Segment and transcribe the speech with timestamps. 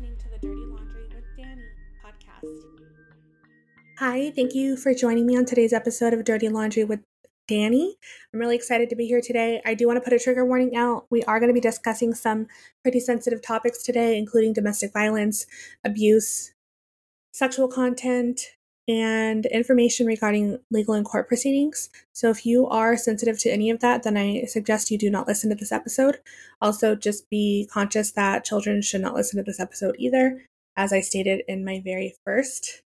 [0.00, 1.62] listening to the Dirty Laundry with Danny
[2.02, 2.48] podcast.
[3.98, 7.00] Hi, thank you for joining me on today's episode of Dirty Laundry with
[7.48, 7.96] Danny.
[8.32, 9.60] I'm really excited to be here today.
[9.66, 11.06] I do want to put a trigger warning out.
[11.10, 12.46] We are going to be discussing some
[12.82, 15.46] pretty sensitive topics today, including domestic violence,
[15.84, 16.54] abuse,
[17.32, 18.40] sexual content,
[18.90, 21.90] and information regarding legal and court proceedings.
[22.12, 25.28] So if you are sensitive to any of that, then I suggest you do not
[25.28, 26.18] listen to this episode.
[26.60, 30.42] Also, just be conscious that children should not listen to this episode either,
[30.76, 32.82] as I stated in my very first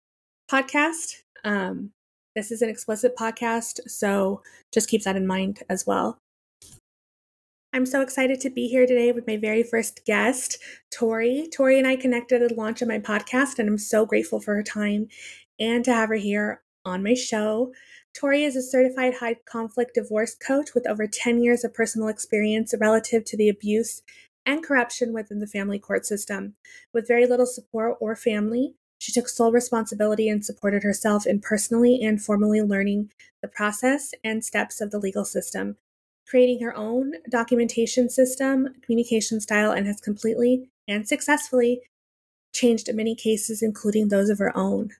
[0.50, 1.22] podcast.
[1.42, 1.92] Um,
[2.36, 6.18] this is an explicit podcast, so just keep that in mind as well.
[7.72, 10.58] I'm so excited to be here today with my very first guest,
[10.92, 11.48] Tori.
[11.52, 14.54] Tori and I connected at the launch of my podcast, and I'm so grateful for
[14.54, 15.08] her time
[15.58, 17.72] and to have her here on my show.
[18.14, 22.74] Tori is a certified high conflict divorce coach with over 10 years of personal experience
[22.78, 24.02] relative to the abuse
[24.46, 26.54] and corruption within the family court system.
[26.92, 32.00] With very little support or family, she took sole responsibility and supported herself in personally
[32.02, 33.10] and formally learning
[33.42, 35.76] the process and steps of the legal system,
[36.26, 41.82] creating her own documentation system, communication style, and has completely and successfully
[42.54, 44.90] changed many cases, including those of her own.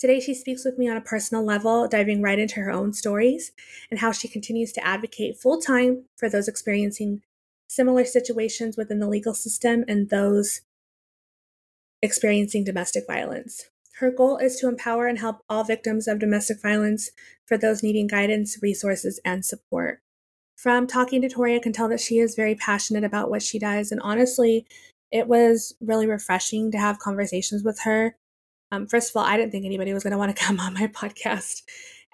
[0.00, 3.52] Today, she speaks with me on a personal level, diving right into her own stories
[3.90, 7.20] and how she continues to advocate full time for those experiencing
[7.68, 10.62] similar situations within the legal system and those
[12.00, 13.68] experiencing domestic violence.
[13.96, 17.10] Her goal is to empower and help all victims of domestic violence
[17.44, 20.00] for those needing guidance, resources, and support.
[20.56, 23.58] From talking to Tori, I can tell that she is very passionate about what she
[23.58, 23.92] does.
[23.92, 24.64] And honestly,
[25.12, 28.16] it was really refreshing to have conversations with her
[28.72, 30.74] um, first of all, I didn't think anybody was going to want to come on
[30.74, 31.62] my podcast.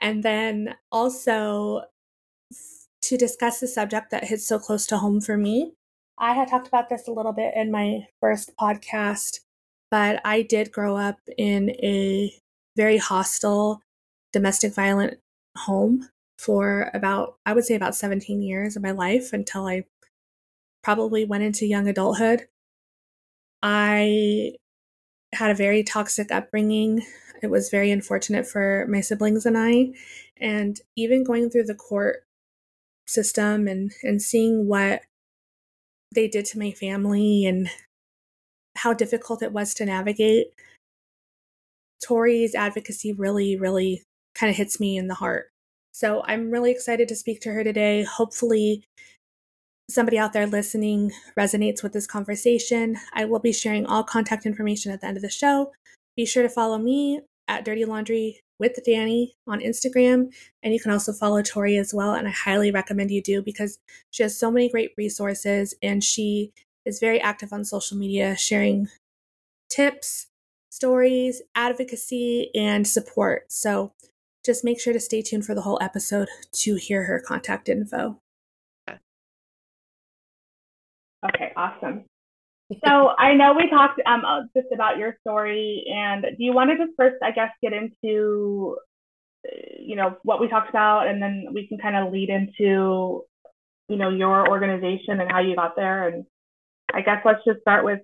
[0.00, 1.82] And then also
[3.02, 5.74] to discuss the subject that hits so close to home for me.
[6.18, 9.40] I had talked about this a little bit in my first podcast,
[9.90, 12.34] but I did grow up in a
[12.76, 13.82] very hostile
[14.32, 15.18] domestic violent
[15.56, 16.08] home
[16.38, 19.84] for about, I would say, about 17 years of my life until I
[20.82, 22.48] probably went into young adulthood.
[23.62, 24.52] I
[25.36, 27.04] had a very toxic upbringing.
[27.42, 29.92] It was very unfortunate for my siblings and I.
[30.38, 32.24] And even going through the court
[33.06, 35.02] system and, and seeing what
[36.14, 37.68] they did to my family and
[38.76, 40.48] how difficult it was to navigate,
[42.04, 44.02] Tori's advocacy really, really
[44.34, 45.50] kind of hits me in the heart.
[45.92, 48.02] So I'm really excited to speak to her today.
[48.04, 48.84] Hopefully,
[49.88, 54.92] somebody out there listening resonates with this conversation, I will be sharing all contact information
[54.92, 55.72] at the end of the show.
[56.16, 60.32] Be sure to follow me at Dirty Laundry with Danny on Instagram.
[60.62, 62.14] And you can also follow Tori as well.
[62.14, 63.78] And I highly recommend you do because
[64.10, 66.52] she has so many great resources and she
[66.84, 68.88] is very active on social media, sharing
[69.68, 70.28] tips,
[70.70, 73.44] stories, advocacy, and support.
[73.52, 73.92] So
[74.44, 78.18] just make sure to stay tuned for the whole episode to hear her contact info.
[81.28, 82.04] Okay, awesome.
[82.84, 86.70] So I know we talked um, uh, just about your story, and do you want
[86.70, 88.76] to just first, I guess, get into,
[89.78, 93.22] you know, what we talked about, and then we can kind of lead into,
[93.88, 96.24] you know, your organization and how you got there, and
[96.92, 98.00] I guess let's just start with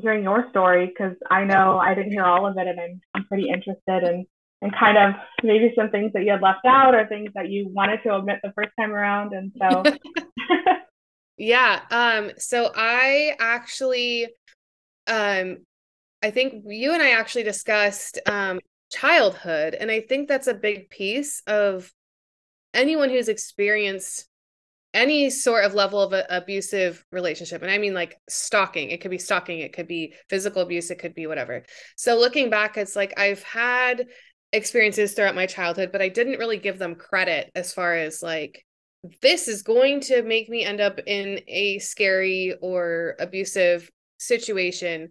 [0.00, 3.24] hearing your story because I know I didn't hear all of it, and I'm I'm
[3.26, 4.26] pretty interested in
[4.62, 7.68] and kind of maybe some things that you had left out or things that you
[7.68, 9.84] wanted to omit the first time around, and so.
[11.40, 11.80] Yeah.
[11.90, 14.26] Um, so I actually
[15.06, 15.58] um
[16.22, 18.60] I think you and I actually discussed um
[18.92, 21.90] childhood and I think that's a big piece of
[22.74, 24.26] anyone who's experienced
[24.94, 29.18] any sort of level of abusive relationship and i mean like stalking it could be
[29.18, 31.64] stalking it could be physical abuse it could be whatever
[31.96, 34.06] so looking back it's like i've had
[34.52, 38.64] experiences throughout my childhood but i didn't really give them credit as far as like
[39.22, 45.08] this is going to make me end up in a scary or abusive situation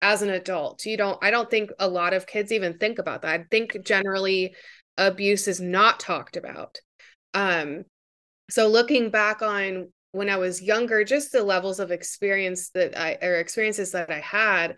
[0.00, 0.84] as an adult.
[0.84, 3.40] You don't I don't think a lot of kids even think about that.
[3.40, 4.54] I think generally
[4.96, 6.78] abuse is not talked about.
[7.34, 7.84] Um
[8.50, 13.18] so looking back on when I was younger, just the levels of experience that I
[13.22, 14.76] or experiences that I had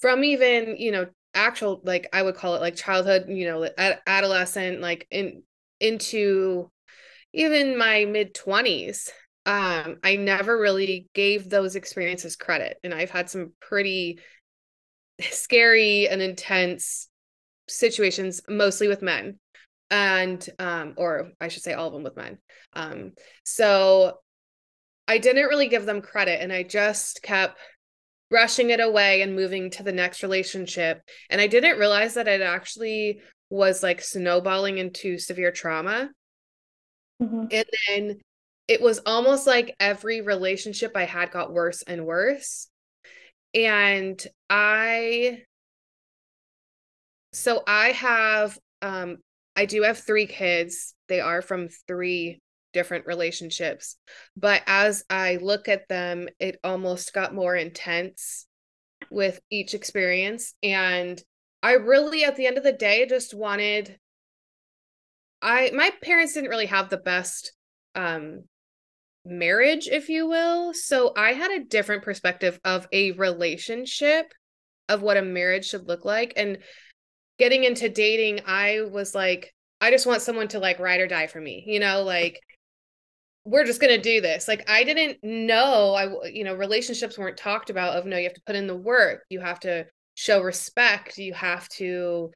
[0.00, 3.68] from even, you know, actual like I would call it like childhood, you know,
[4.06, 5.42] adolescent like in
[5.80, 6.70] into
[7.32, 9.10] even my mid 20s
[9.46, 14.18] um i never really gave those experiences credit and i've had some pretty
[15.20, 17.08] scary and intense
[17.68, 19.38] situations mostly with men
[19.90, 22.38] and um or i should say all of them with men
[22.72, 23.12] um
[23.44, 24.18] so
[25.06, 27.58] i didn't really give them credit and i just kept
[28.30, 31.02] brushing it away and moving to the next relationship.
[31.30, 33.20] And I didn't realize that it actually
[33.50, 36.10] was like snowballing into severe trauma.
[37.22, 37.46] Mm-hmm.
[37.50, 38.20] And then
[38.68, 42.68] it was almost like every relationship I had got worse and worse.
[43.54, 44.20] And
[44.50, 45.42] I,
[47.32, 49.18] so I have, um,
[49.54, 50.94] I do have three kids.
[51.08, 52.40] They are from three
[52.72, 53.96] different relationships.
[54.36, 58.46] But as I look at them, it almost got more intense
[59.10, 60.54] with each experience.
[60.62, 61.22] And
[61.62, 63.98] I really, at the end of the day, just wanted.
[65.46, 67.52] I my parents didn't really have the best
[67.94, 68.42] um
[69.24, 70.74] marriage, if you will.
[70.74, 74.32] So I had a different perspective of a relationship,
[74.88, 76.32] of what a marriage should look like.
[76.36, 76.58] And
[77.38, 81.26] getting into dating, I was like, I just want someone to like ride or die
[81.28, 82.40] for me, you know, like
[83.44, 84.48] we're just going to do this.
[84.48, 88.34] Like I didn't know I you know relationships weren't talked about of no you have
[88.34, 92.32] to put in the work, you have to show respect, you have to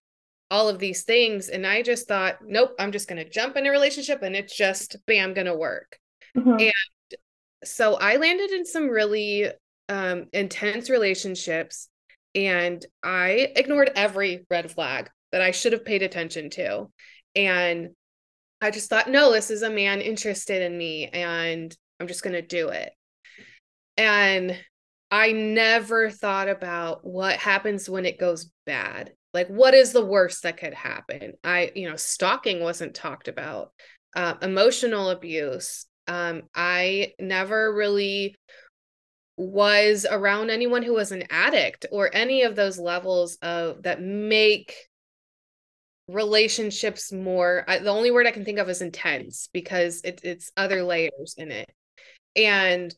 [0.51, 3.67] all of these things and I just thought nope, I'm just going to jump in
[3.67, 5.99] a relationship and it's just bam going to work.
[6.37, 6.59] Mm-hmm.
[6.61, 7.19] And
[7.65, 9.47] so I landed in some really
[9.89, 11.89] um intense relationships
[12.35, 16.89] and I ignored every red flag that I should have paid attention to.
[17.35, 17.91] And
[18.61, 22.35] I just thought, no, this is a man interested in me and I'm just going
[22.35, 22.93] to do it.
[23.97, 24.59] And
[25.11, 29.13] I never thought about what happens when it goes bad.
[29.33, 31.35] Like, what is the worst that could happen?
[31.45, 33.73] I, you know, stalking wasn't talked about,
[34.17, 35.87] uh, emotional abuse.
[36.09, 38.37] Um, I never really
[39.41, 44.75] was around anyone who was an addict or any of those levels of that make
[46.09, 50.51] relationships more I, the only word i can think of is intense because it, it's
[50.57, 51.71] other layers in it
[52.37, 52.95] and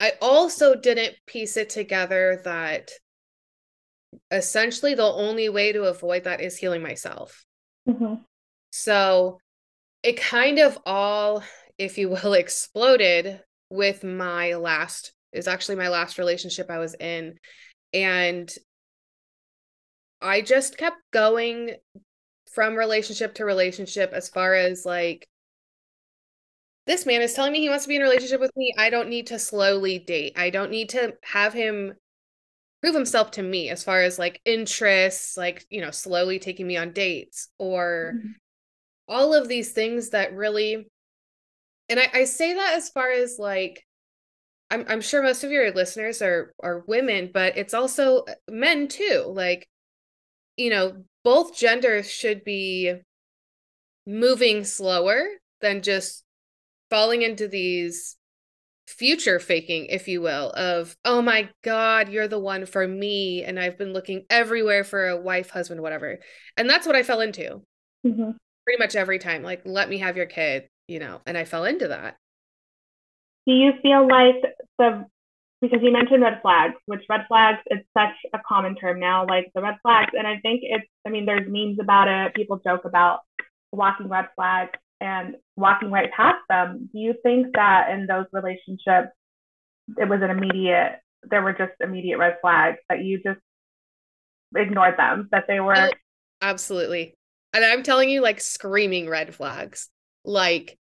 [0.00, 2.90] i also didn't piece it together that
[4.30, 7.44] essentially the only way to avoid that is healing myself
[7.88, 8.14] mm-hmm.
[8.70, 9.38] so
[10.02, 11.42] it kind of all
[11.78, 17.34] if you will exploded with my last is actually my last relationship i was in
[17.94, 18.54] and
[20.22, 21.74] I just kept going
[22.52, 25.26] from relationship to relationship as far as like
[26.86, 28.74] this man is telling me he wants to be in a relationship with me.
[28.76, 30.32] I don't need to slowly date.
[30.36, 31.94] I don't need to have him
[32.82, 36.76] prove himself to me as far as like interests, like, you know, slowly taking me
[36.76, 38.32] on dates or mm-hmm.
[39.08, 40.86] all of these things that really
[41.88, 43.86] and I, I say that as far as like
[44.70, 49.24] I'm I'm sure most of your listeners are are women, but it's also men too.
[49.26, 49.68] Like
[50.56, 52.94] you know, both genders should be
[54.06, 55.26] moving slower
[55.60, 56.24] than just
[56.90, 58.16] falling into these
[58.86, 63.44] future faking, if you will, of, oh my God, you're the one for me.
[63.44, 66.18] And I've been looking everywhere for a wife, husband, whatever.
[66.56, 67.62] And that's what I fell into
[68.06, 68.30] mm-hmm.
[68.64, 69.42] pretty much every time.
[69.42, 72.16] Like, let me have your kid, you know, and I fell into that.
[73.46, 74.36] Do you feel like
[74.78, 75.06] the
[75.62, 79.48] because you mentioned red flags, which red flags is such a common term now, like
[79.54, 80.10] the red flags.
[80.12, 82.34] And I think it's, I mean, there's memes about it.
[82.34, 83.20] People joke about
[83.70, 86.88] walking red flags and walking right past them.
[86.92, 89.12] Do you think that in those relationships,
[89.98, 93.40] it was an immediate, there were just immediate red flags that you just
[94.54, 95.76] ignored them, that they were?
[95.76, 95.90] Oh,
[96.40, 97.16] absolutely.
[97.52, 99.88] And I'm telling you, like screaming red flags.
[100.24, 100.78] Like,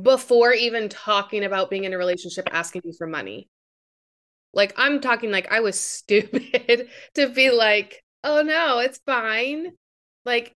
[0.00, 3.48] before even talking about being in a relationship asking you for money.
[4.52, 9.72] Like I'm talking like I was stupid to be like, "Oh no, it's fine."
[10.24, 10.54] Like,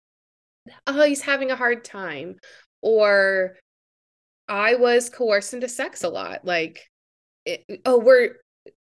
[0.87, 2.37] "Oh, he's having a hard time."
[2.83, 3.57] Or
[4.49, 6.45] I was coerced into sex a lot.
[6.45, 6.89] Like,
[7.47, 8.37] it, "Oh, we're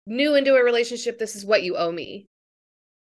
[0.07, 1.19] new into a relationship.
[1.19, 2.29] This is what you owe me."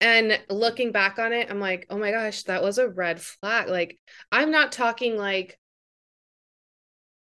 [0.01, 3.69] And looking back on it, I'm like, "Oh my gosh, that was a red flag."
[3.69, 3.99] Like,
[4.31, 5.59] I'm not talking like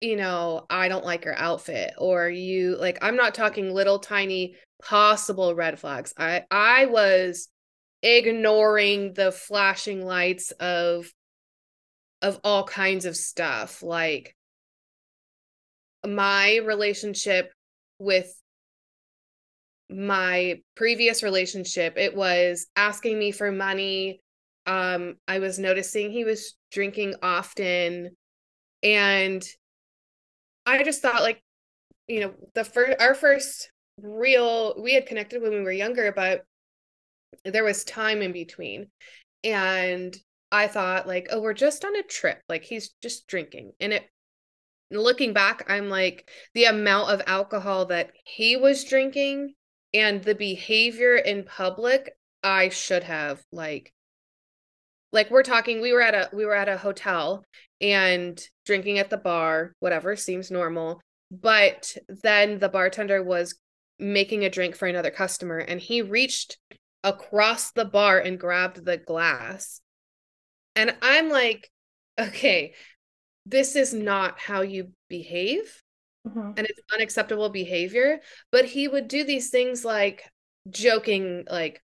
[0.01, 4.56] you know, I don't like your outfit or you like I'm not talking little tiny
[4.82, 6.13] possible red flags.
[6.18, 7.50] I I was
[8.03, 11.12] ignoring the flashing lights of
[12.22, 14.36] of all kinds of stuff like
[16.05, 17.51] my relationship
[18.00, 18.34] with
[19.89, 24.22] my previous relationship it was asking me for money.
[24.65, 28.15] Um i was noticing he was drinking often.
[28.84, 29.43] And
[30.65, 31.43] I just thought like,
[32.08, 36.43] you know, the first our first real we had connected when we were younger, but
[37.46, 38.88] there was time in between.
[39.44, 40.16] And
[40.52, 42.42] I thought like, oh, we're just on a trip.
[42.50, 43.72] Like he's just drinking.
[43.80, 44.04] And it
[44.92, 49.54] looking back, I'm like the amount of alcohol that he was drinking
[49.94, 53.94] and the behavior in public, I should have like
[55.14, 57.44] like we're talking we were at a we were at a hotel
[57.80, 61.02] and drinking at the bar, whatever seems normal.
[61.32, 63.56] But then the bartender was
[64.00, 66.58] making a drink for another customer and he reached
[67.03, 69.81] across the bar and grabbed the glass.
[70.75, 71.70] And I'm like,
[72.20, 72.74] okay,
[73.46, 75.84] this is not how you behave.
[76.27, 76.51] Mm-hmm.
[76.58, 78.20] And it's unacceptable behavior.
[78.51, 80.24] But he would do these things like
[80.70, 81.81] joking, like,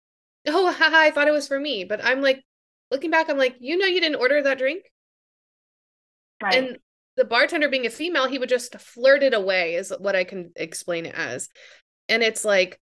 [0.47, 1.85] oh, haha, I thought it was for me.
[1.85, 2.43] But I'm like,
[2.91, 4.85] looking back, I'm like, you know, you didn't order that drink.
[6.43, 6.55] Right.
[6.55, 6.79] And
[7.17, 10.51] the bartender being a female, he would just flirt it away, is what I can
[10.57, 11.49] explain it as.
[12.09, 12.81] And it's like,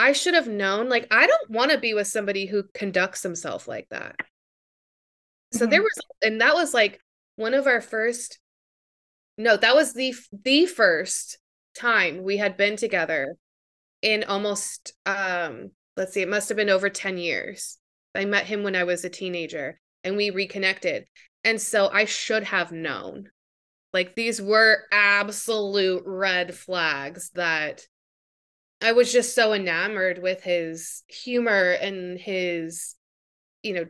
[0.00, 0.88] I should have known.
[0.88, 4.16] Like, I don't want to be with somebody who conducts himself like that.
[5.52, 5.70] So mm-hmm.
[5.70, 5.92] there was,
[6.22, 7.00] and that was like
[7.36, 8.38] one of our first.
[9.36, 11.38] No, that was the the first
[11.74, 13.36] time we had been together
[14.02, 17.78] in almost um let's see it must have been over 10 years
[18.14, 21.04] i met him when i was a teenager and we reconnected
[21.44, 23.28] and so i should have known
[23.92, 27.86] like these were absolute red flags that
[28.82, 32.94] I was just so enamored with his humor and his,
[33.62, 33.84] you know,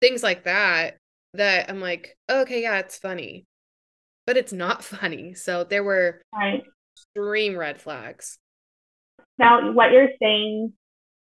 [0.00, 0.98] things like that,
[1.34, 3.46] that I'm like, okay, yeah, it's funny,
[4.26, 5.34] but it's not funny.
[5.34, 6.62] So there were right.
[6.94, 8.38] extreme red flags.
[9.38, 10.72] Now, what you're saying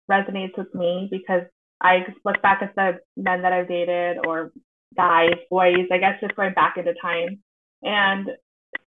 [0.09, 1.43] resonates with me because
[1.81, 4.51] I look back at the men that I've dated or
[4.95, 7.39] guys, boys, I guess just going back into time
[7.81, 8.29] and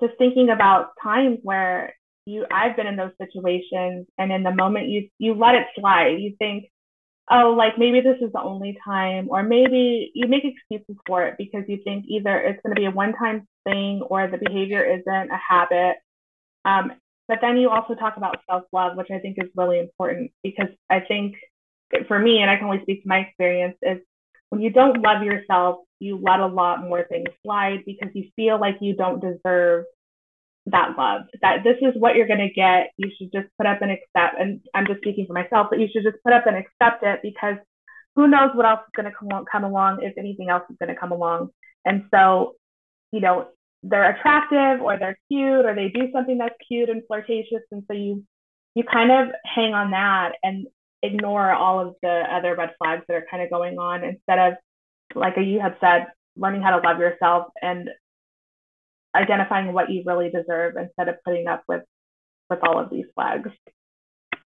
[0.01, 1.95] just thinking about times where
[2.25, 6.17] you I've been in those situations and in the moment you you let it slide.
[6.19, 6.65] You think,
[7.31, 11.35] oh, like maybe this is the only time, or maybe you make excuses for it
[11.37, 14.83] because you think either it's going to be a one time thing or the behavior
[14.83, 15.97] isn't a habit.
[16.65, 16.93] Um,
[17.27, 20.69] but then you also talk about self love, which I think is really important because
[20.89, 21.35] I think
[22.07, 23.99] for me, and I can only speak to my experience, is
[24.49, 28.59] when you don't love yourself, you let a lot more things slide because you feel
[28.59, 29.85] like you don't deserve
[30.67, 32.91] that love that this is what you're going to get.
[32.97, 35.87] You should just put up and accept and i'm just speaking for myself but you
[35.91, 37.57] should just put up and accept it because
[38.15, 40.93] who knows what else is going to come, come along if anything else is going
[40.93, 41.49] to come along.
[41.85, 42.55] And so
[43.11, 43.47] you know
[43.83, 47.93] they're attractive or they're cute or they do something that's cute and flirtatious and so
[47.93, 48.23] you
[48.73, 50.67] you kind of hang on that and
[51.03, 54.53] ignore all of the other red flags that are kind of going on instead of
[55.13, 57.89] like you had said learning how to love yourself and
[59.15, 61.83] identifying what you really deserve instead of putting up with
[62.49, 63.51] with all of these flags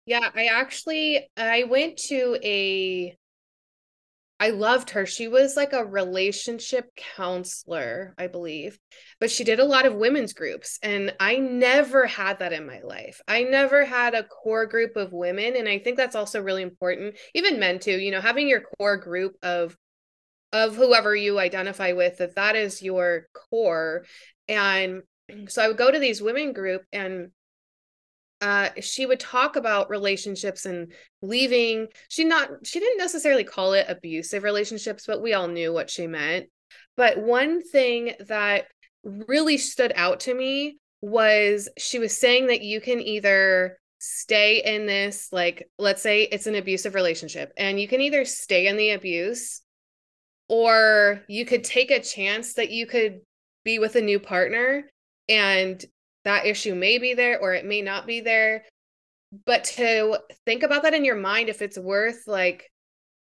[0.04, 3.16] yeah i actually i went to a
[4.38, 5.06] I loved her.
[5.06, 8.78] She was like a relationship counselor, I believe,
[9.18, 10.78] but she did a lot of women's groups.
[10.82, 13.20] And I never had that in my life.
[13.26, 15.56] I never had a core group of women.
[15.56, 18.98] And I think that's also really important, even men too, you know, having your core
[18.98, 19.74] group of
[20.56, 24.04] of whoever you identify with that that is your core
[24.48, 25.02] and
[25.48, 27.30] so I would go to these women group and
[28.40, 31.88] uh, she would talk about relationships and leaving.
[32.08, 36.06] She not she didn't necessarily call it abusive relationships, but we all knew what she
[36.06, 36.46] meant.
[36.96, 38.66] But one thing that
[39.04, 44.86] really stood out to me was she was saying that you can either stay in
[44.86, 48.90] this like let's say it's an abusive relationship and you can either stay in the
[48.90, 49.62] abuse
[50.48, 53.20] or you could take a chance that you could
[53.64, 54.88] be with a new partner
[55.28, 55.84] and
[56.24, 58.64] that issue may be there or it may not be there.
[59.44, 62.70] But to think about that in your mind if it's worth like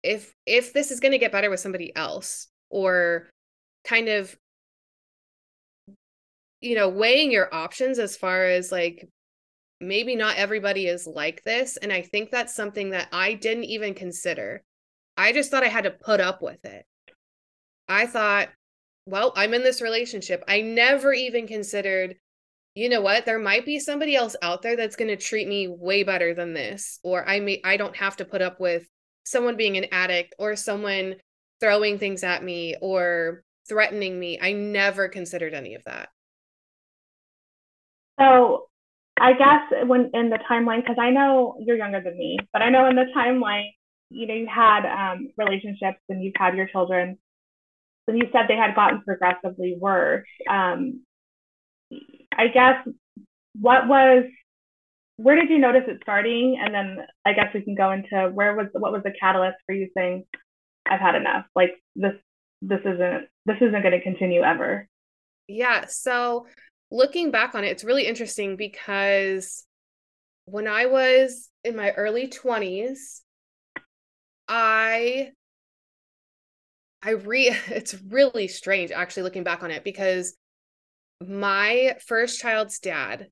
[0.03, 3.29] if if this is going to get better with somebody else or
[3.83, 4.35] kind of
[6.61, 9.07] you know weighing your options as far as like
[9.79, 13.93] maybe not everybody is like this and i think that's something that i didn't even
[13.93, 14.63] consider.
[15.17, 16.85] I just thought i had to put up with it
[17.91, 18.50] i thought
[19.05, 20.43] well, I'm in this relationship.
[20.48, 22.15] I never even considered,
[22.75, 25.67] you know what, there might be somebody else out there that's going to treat me
[25.67, 28.88] way better than this or I may I don't have to put up with
[29.24, 31.15] someone being an addict or someone
[31.60, 34.39] throwing things at me or threatening me.
[34.41, 36.10] I never considered any of that.
[38.19, 38.67] So,
[39.19, 42.69] I guess when in the timeline cuz I know you're younger than me, but I
[42.69, 43.69] know in the timeline,
[44.10, 47.19] you know, you had um, relationships and you've had your children
[48.05, 51.01] when you said they had gotten progressively worse, um,
[52.31, 52.88] I guess
[53.60, 54.25] what was
[55.17, 56.60] where did you notice it starting?
[56.60, 59.75] And then I guess we can go into where was what was the catalyst for
[59.75, 60.25] you saying,
[60.86, 61.46] I've had enough.
[61.55, 62.13] Like this
[62.62, 64.88] this isn't this isn't going to continue ever.
[65.48, 65.86] Yeah.
[65.88, 66.48] So
[66.89, 69.65] looking back on it, it's really interesting because
[70.46, 73.22] when I was in my early 20s,
[74.48, 75.31] I
[77.03, 80.36] I re it's really strange actually looking back on it because
[81.22, 83.27] my first child's dad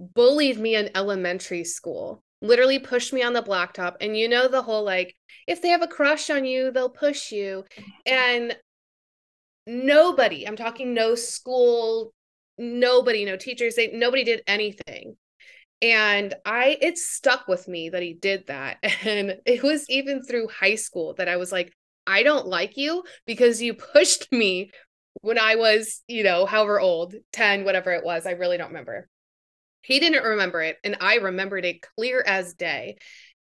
[0.00, 4.62] bullied me in elementary school literally pushed me on the blacktop and you know the
[4.62, 5.14] whole like
[5.46, 7.64] if they have a crush on you they'll push you
[8.04, 8.54] and
[9.66, 12.12] nobody i'm talking no school
[12.58, 15.16] nobody no teachers they nobody did anything
[15.80, 20.46] and i it stuck with me that he did that and it was even through
[20.48, 21.72] high school that i was like
[22.06, 24.70] i don't like you because you pushed me
[25.22, 29.08] when i was you know however old 10 whatever it was i really don't remember.
[29.82, 32.96] He didn't remember it and i remembered it clear as day.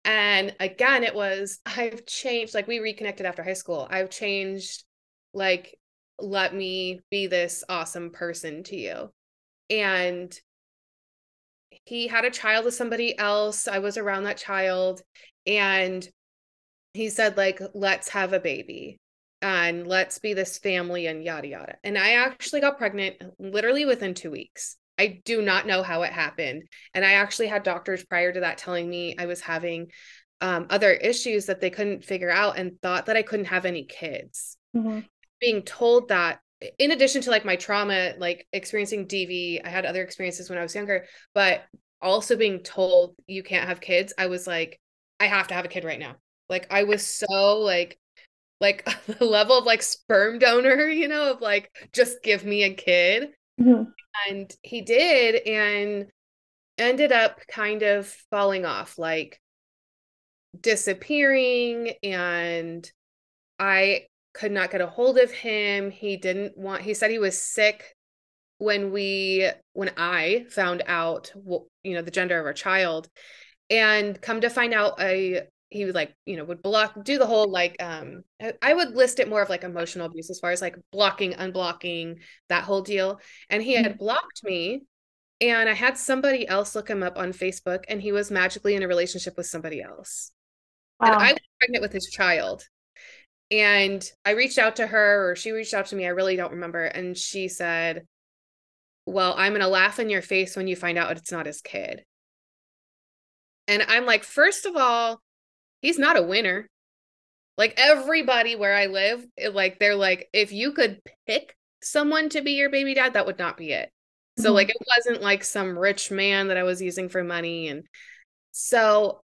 [0.05, 3.87] And again it was i've changed like we reconnected after high school.
[3.91, 4.85] I've changed
[5.33, 5.79] like
[6.19, 9.11] let me be this awesome person to you.
[9.71, 10.39] And
[11.85, 13.67] he had a child with somebody else.
[13.67, 15.03] I was around that child.
[15.47, 16.07] And
[16.93, 18.99] he said like let's have a baby
[19.41, 24.15] and let's be this family and yada yada and i actually got pregnant literally within
[24.15, 26.65] 2 weeks I do not know how it happened.
[26.95, 29.91] And I actually had doctors prior to that telling me I was having
[30.41, 33.85] um, other issues that they couldn't figure out and thought that I couldn't have any
[33.85, 34.57] kids.
[34.77, 35.01] Mm-hmm.
[35.41, 36.41] Being told that,
[36.79, 40.63] in addition to like my trauma, like experiencing DV, I had other experiences when I
[40.63, 41.63] was younger, but
[42.01, 44.81] also being told you can't have kids, I was like,
[45.19, 46.17] I have to have a kid right now.
[46.49, 47.99] Like, I was so like,
[48.61, 52.75] like the level of like sperm donor, you know, of like, just give me a
[52.75, 53.31] kid.
[53.61, 53.91] Mm-hmm
[54.29, 56.07] and he did and
[56.79, 59.41] ended up kind of falling off like
[60.61, 62.91] disappearing and
[63.59, 64.03] i
[64.35, 67.95] could not get a hold of him he didn't want he said he was sick
[68.59, 71.33] when we when i found out
[71.83, 73.09] you know the gender of our child
[73.71, 77.27] and come to find out i he was like you know would block do the
[77.27, 78.23] whole like um
[78.61, 82.19] I, would list it more of like emotional abuse as far as like blocking unblocking
[82.49, 83.99] that whole deal and he had mm-hmm.
[83.99, 84.83] blocked me
[85.41, 88.83] and i had somebody else look him up on facebook and he was magically in
[88.83, 90.33] a relationship with somebody else
[91.01, 91.13] wow.
[91.13, 92.65] and i was pregnant with his child
[93.51, 96.53] and i reached out to her or she reached out to me i really don't
[96.53, 98.03] remember and she said
[99.07, 101.61] well i'm going to laugh in your face when you find out it's not his
[101.61, 102.05] kid
[103.69, 105.21] and i'm like first of all
[105.83, 106.67] he's not a winner.
[107.59, 112.41] Like everybody where I live, it, like they're like, if you could pick someone to
[112.41, 113.91] be your baby dad, that would not be it.
[114.39, 114.55] So mm-hmm.
[114.55, 117.69] like it wasn't like some rich man that I was using for money.
[117.69, 117.85] And
[118.53, 119.21] so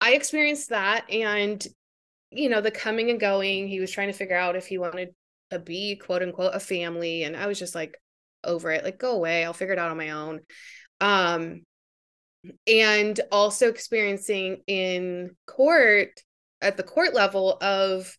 [0.00, 1.64] I experienced that and
[2.32, 5.10] you know, the coming and going, he was trying to figure out if he wanted
[5.50, 7.24] to be quote unquote a family.
[7.24, 7.96] And I was just like
[8.42, 10.40] over it, like, go away, I'll figure it out on my own.
[11.00, 11.62] Um,
[12.66, 16.20] and also experiencing in court
[16.60, 18.16] at the court level of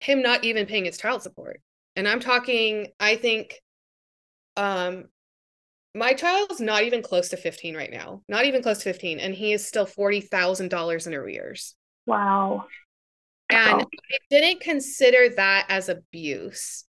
[0.00, 1.60] him not even paying his child support.
[1.96, 3.60] And i'm talking i think
[4.56, 5.04] um
[5.94, 9.34] my child's not even close to 15 right now not even close to 15 and
[9.34, 11.76] he is still $40,000 in arrears.
[12.06, 12.66] Wow.
[13.48, 13.86] And oh.
[14.12, 16.84] i didn't consider that as abuse.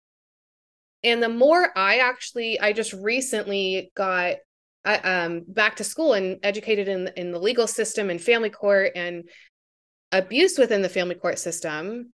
[1.03, 4.37] And the more i actually i just recently got
[4.84, 9.24] um, back to school and educated in in the legal system and family court and
[10.10, 12.12] abuse within the family court system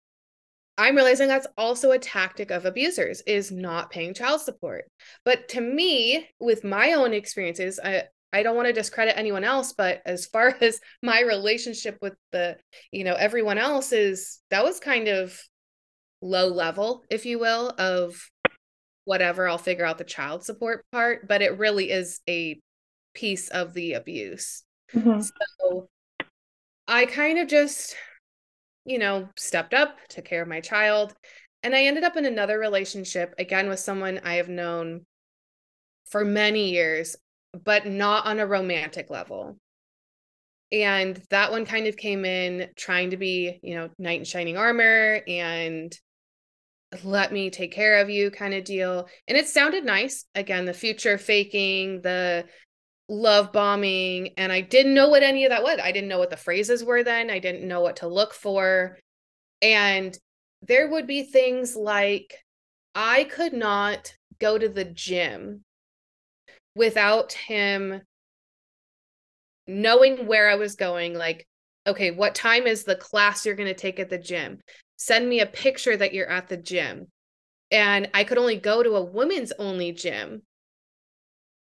[0.77, 4.85] i'm realizing that's also a tactic of abusers is not paying child support.
[5.23, 9.73] But to me with my own experiences i I don't want to discredit anyone else,
[9.73, 12.57] but as far as my relationship with the,
[12.91, 15.39] you know, everyone else is that was kind of
[16.21, 18.19] low level, if you will, of
[19.05, 22.59] whatever i'll figure out the child support part but it really is a
[23.13, 24.63] piece of the abuse
[24.93, 25.19] mm-hmm.
[25.21, 25.87] so
[26.87, 27.95] i kind of just
[28.85, 31.13] you know stepped up took care of my child
[31.63, 35.05] and i ended up in another relationship again with someone i have known
[36.05, 37.15] for many years
[37.63, 39.57] but not on a romantic level
[40.71, 44.57] and that one kind of came in trying to be you know knight in shining
[44.57, 45.97] armor and
[47.03, 49.07] let me take care of you kind of deal.
[49.27, 50.25] And it sounded nice.
[50.35, 52.45] Again, the future faking, the
[53.09, 54.33] love bombing.
[54.37, 55.79] And I didn't know what any of that was.
[55.81, 57.29] I didn't know what the phrases were then.
[57.29, 58.97] I didn't know what to look for.
[59.61, 60.17] And
[60.61, 62.35] there would be things like
[62.95, 65.63] I could not go to the gym
[66.75, 68.01] without him
[69.67, 71.13] knowing where I was going.
[71.13, 71.47] Like,
[71.87, 74.59] okay, what time is the class you're going to take at the gym?
[75.05, 77.07] Send me a picture that you're at the gym.
[77.71, 80.43] And I could only go to a women's only gym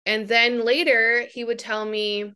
[0.05, 2.33] And then later he would tell me,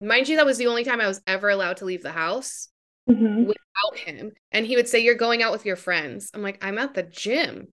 [0.00, 2.68] mind you, that was the only time I was ever allowed to leave the house
[3.08, 3.44] mm-hmm.
[3.44, 4.32] without him.
[4.52, 6.30] And he would say, You're going out with your friends.
[6.34, 7.68] I'm like, I'm at the gym.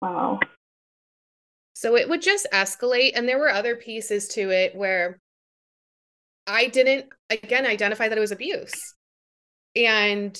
[0.00, 0.38] Wow.
[1.74, 3.12] So it would just escalate.
[3.14, 5.20] And there were other pieces to it where
[6.46, 8.94] I didn't, again, identify that it was abuse.
[9.76, 10.36] And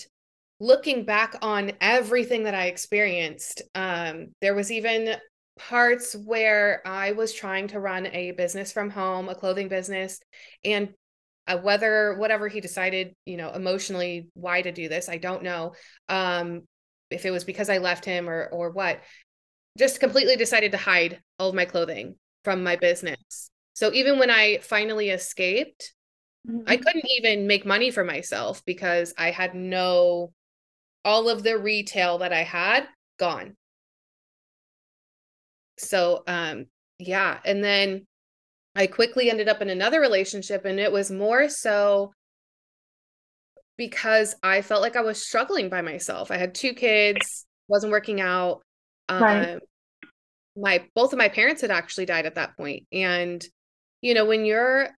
[0.61, 5.17] looking back on everything that I experienced, um, there was even
[5.59, 10.21] parts where I was trying to run a business from home, a clothing business,
[10.65, 10.91] and
[11.47, 15.73] uh, whether whatever he decided, you know, emotionally why to do this, I don't know.
[16.09, 16.63] Um,
[17.11, 19.01] if it was because I left him or or what,
[19.79, 23.51] just completely decided to hide all of my clothing from my business.
[23.75, 25.95] So even when I finally escaped,
[26.49, 26.63] mm-hmm.
[26.67, 30.33] I couldn't even make money for myself because I had no
[31.09, 32.87] all of the retail that I had
[33.19, 33.57] gone.
[35.79, 36.67] So um
[36.99, 38.07] yeah, and then
[38.77, 42.13] I quickly ended up in another relationship and it was more so
[43.79, 46.31] because I felt like I was struggling by myself.
[46.31, 48.61] I had two kids, wasn't working out.
[49.09, 49.59] Um, right.
[50.57, 52.51] my both of my parents had actually died at that.
[52.93, 53.43] And
[54.03, 54.91] you know, when your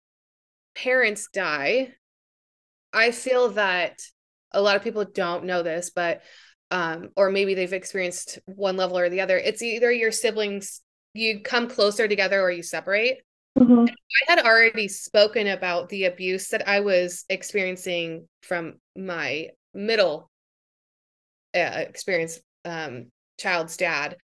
[0.74, 1.93] parents die,
[2.93, 4.00] I feel that
[4.52, 6.22] a lot of people don't know this, but
[6.72, 9.38] um, or maybe they've experienced one level or the other.
[9.38, 10.82] It's either your siblings
[11.14, 13.22] you come closer together or you separate.
[13.58, 13.86] Mm-hmm.
[13.88, 20.30] I had already spoken about the abuse that I was experiencing from my middle
[21.56, 23.08] uh, experience um,
[23.40, 24.18] child's dad.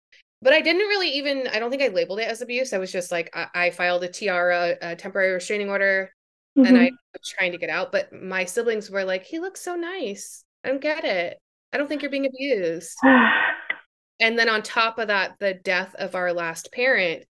[0.43, 2.75] But I didn't really even, I don't think I labeled it as abuse.
[2.75, 6.11] I was just like, I, I filed a TRO, a temporary restraining order,
[6.57, 6.67] mm-hmm.
[6.67, 7.93] and I was trying to get out.
[7.93, 10.45] But my siblings were like, he looks so nice.
[10.65, 11.39] I don't get it.
[11.73, 12.97] I don't think you're being abused.
[14.21, 17.25] and then on top of that, the death of our last parent,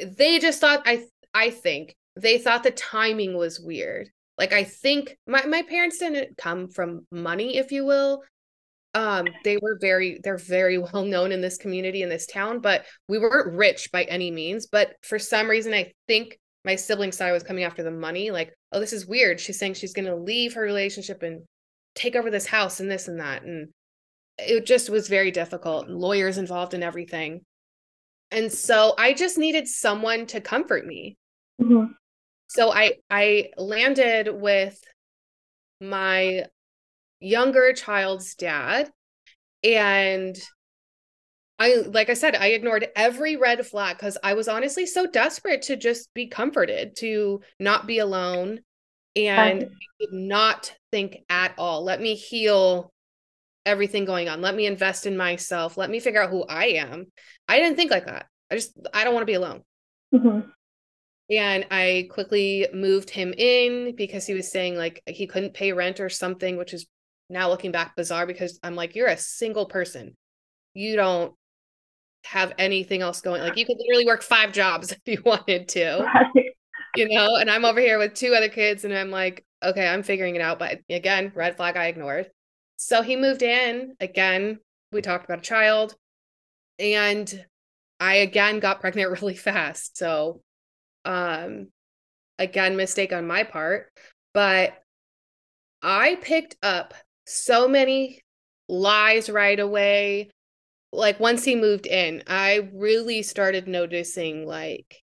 [0.00, 4.08] they just thought I I think they thought the timing was weird.
[4.38, 8.22] Like I think my, my parents didn't come from money, if you will.
[8.94, 12.86] Um, they were very they're very well known in this community in this town, but
[13.08, 14.66] we weren't rich by any means.
[14.66, 18.30] But for some reason, I think my siblings thought I was coming after the money.
[18.30, 19.40] Like, oh, this is weird.
[19.40, 21.42] She's saying she's gonna leave her relationship and
[21.94, 23.42] take over this house and this and that.
[23.42, 23.68] And
[24.38, 25.88] it just was very difficult.
[25.88, 27.40] Lawyers involved in everything.
[28.30, 31.16] And so I just needed someone to comfort me.
[31.60, 31.92] Mm-hmm.
[32.48, 34.80] So I I landed with
[35.80, 36.46] my
[37.20, 38.90] younger child's dad
[39.62, 40.36] and
[41.60, 45.62] I like I said I ignored every red flag cuz I was honestly so desperate
[45.62, 48.60] to just be comforted, to not be alone
[49.14, 49.70] and
[50.00, 51.84] did not think at all.
[51.84, 52.92] Let me heal
[53.66, 54.40] everything going on.
[54.40, 55.76] Let me invest in myself.
[55.76, 57.06] Let me figure out who I am.
[57.48, 58.26] I didn't think like that.
[58.50, 59.62] I just, I don't want to be alone.
[60.14, 60.48] Mm-hmm.
[61.30, 66.00] And I quickly moved him in because he was saying like he couldn't pay rent
[66.00, 66.86] or something, which is
[67.28, 70.16] now looking back bizarre because I'm like, you're a single person.
[70.74, 71.34] You don't
[72.24, 73.42] have anything else going.
[73.42, 76.04] Like you could literally work five jobs if you wanted to.
[76.04, 76.46] Right.
[76.96, 80.02] You know, and I'm over here with two other kids and I'm like, okay, I'm
[80.02, 80.58] figuring it out.
[80.58, 82.30] But again, red flag I ignored.
[82.76, 84.58] So he moved in again.
[84.92, 85.94] We talked about a child,
[86.78, 87.44] and
[88.00, 89.98] I again got pregnant really fast.
[89.98, 90.40] So,
[91.04, 91.68] um,
[92.38, 93.92] again, mistake on my part,
[94.32, 94.72] but
[95.82, 96.94] I picked up
[97.26, 98.22] so many
[98.68, 100.30] lies right away.
[100.92, 105.02] Like once he moved in, I really started noticing like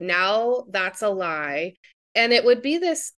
[0.00, 1.74] now that's a lie.
[2.14, 3.12] And it would be this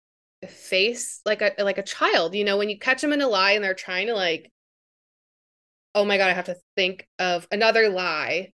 [0.46, 3.53] face like a like a child you know when you catch them in a lie
[3.53, 4.51] and they're trying to like
[5.94, 8.51] oh my god i have to think of another lie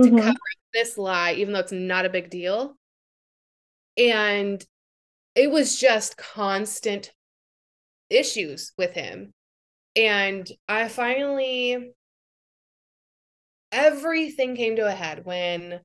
[0.00, 0.16] mm-hmm.
[0.16, 0.38] to cover
[0.72, 2.74] this lie even though it's not a big deal
[3.98, 4.64] and
[5.34, 7.12] it was just constant
[8.08, 9.32] issues with him
[9.94, 11.92] and i finally
[13.76, 15.80] everything came to a head when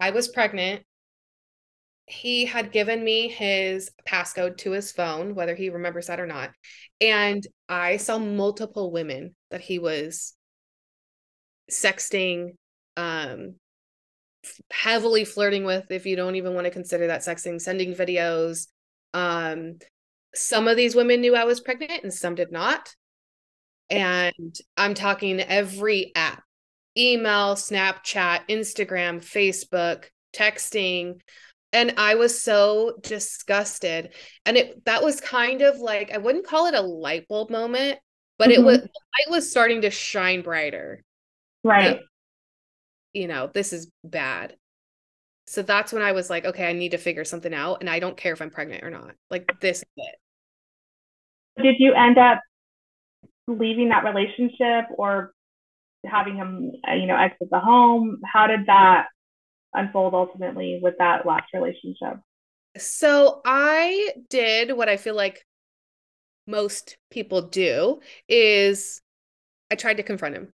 [0.00, 0.82] i was pregnant
[2.06, 6.50] he had given me his passcode to his phone, whether he remembers that or not.
[7.00, 10.34] And I saw multiple women that he was
[11.70, 12.50] sexting,
[12.96, 13.54] um,
[14.70, 18.66] heavily flirting with, if you don't even want to consider that sexting, sending videos.
[19.14, 19.78] Um,
[20.34, 22.94] some of these women knew I was pregnant and some did not.
[23.90, 26.42] And I'm talking every app
[26.96, 31.20] email, Snapchat, Instagram, Facebook, texting
[31.72, 34.14] and i was so disgusted
[34.46, 37.98] and it that was kind of like i wouldn't call it a light bulb moment
[38.38, 38.62] but mm-hmm.
[38.62, 41.02] it was light was starting to shine brighter
[41.64, 42.00] right
[43.12, 44.56] you know this is bad
[45.46, 47.98] So that's when I was like, okay, I need to figure something out and I
[47.98, 49.12] don't care if I'm pregnant or not.
[49.28, 50.14] Like this is it.
[51.62, 52.40] Did you end up
[53.46, 55.34] leaving that relationship or
[56.04, 58.20] having him, uh, you know, exit the home?
[58.24, 59.06] How did that
[59.74, 62.18] unfold ultimately with that last relationship?
[62.76, 65.44] So I did what I feel like
[66.46, 69.00] most people do is
[69.70, 70.50] I tried to confront him.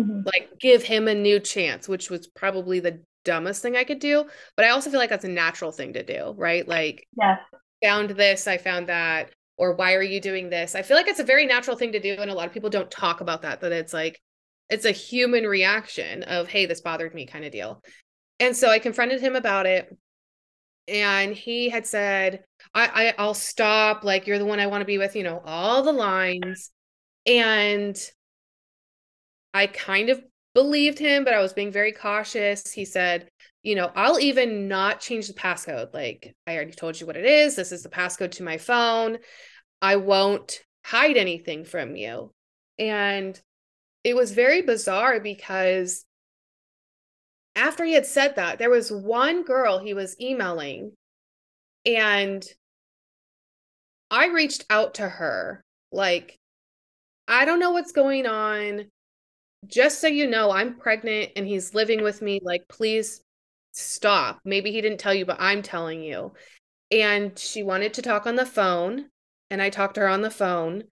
[0.00, 0.22] Mm-hmm.
[0.26, 4.26] Like give him a new chance, which was probably the dumbest thing I could do,
[4.56, 6.66] but I also feel like that's a natural thing to do, right?
[6.66, 7.38] Like yes.
[7.82, 10.74] found this, I found that or why are you doing this?
[10.74, 12.68] I feel like it's a very natural thing to do and a lot of people
[12.68, 14.20] don't talk about that that it's like
[14.68, 17.82] it's a human reaction of hey, this bothered me kind of deal.
[18.40, 19.96] And so I confronted him about it
[20.88, 24.86] and he had said I, I i'll stop like you're the one i want to
[24.86, 26.70] be with you know all the lines.
[27.26, 27.96] And
[29.52, 30.22] i kind of
[30.54, 32.70] believed him but i was being very cautious.
[32.72, 33.28] He said
[33.62, 37.24] you know i'll even not change the passcode like i already told you what it
[37.24, 37.56] is.
[37.56, 39.18] This is the passcode to my phone.
[39.82, 42.32] I won't hide anything from you.
[42.78, 43.40] And
[44.06, 46.04] it was very bizarre because
[47.56, 50.92] after he had said that, there was one girl he was emailing,
[51.84, 52.46] and
[54.08, 56.38] I reached out to her, like,
[57.26, 58.84] I don't know what's going on.
[59.66, 62.38] Just so you know, I'm pregnant and he's living with me.
[62.40, 63.20] Like, please
[63.72, 64.38] stop.
[64.44, 66.32] Maybe he didn't tell you, but I'm telling you.
[66.92, 69.06] And she wanted to talk on the phone,
[69.50, 70.84] and I talked to her on the phone,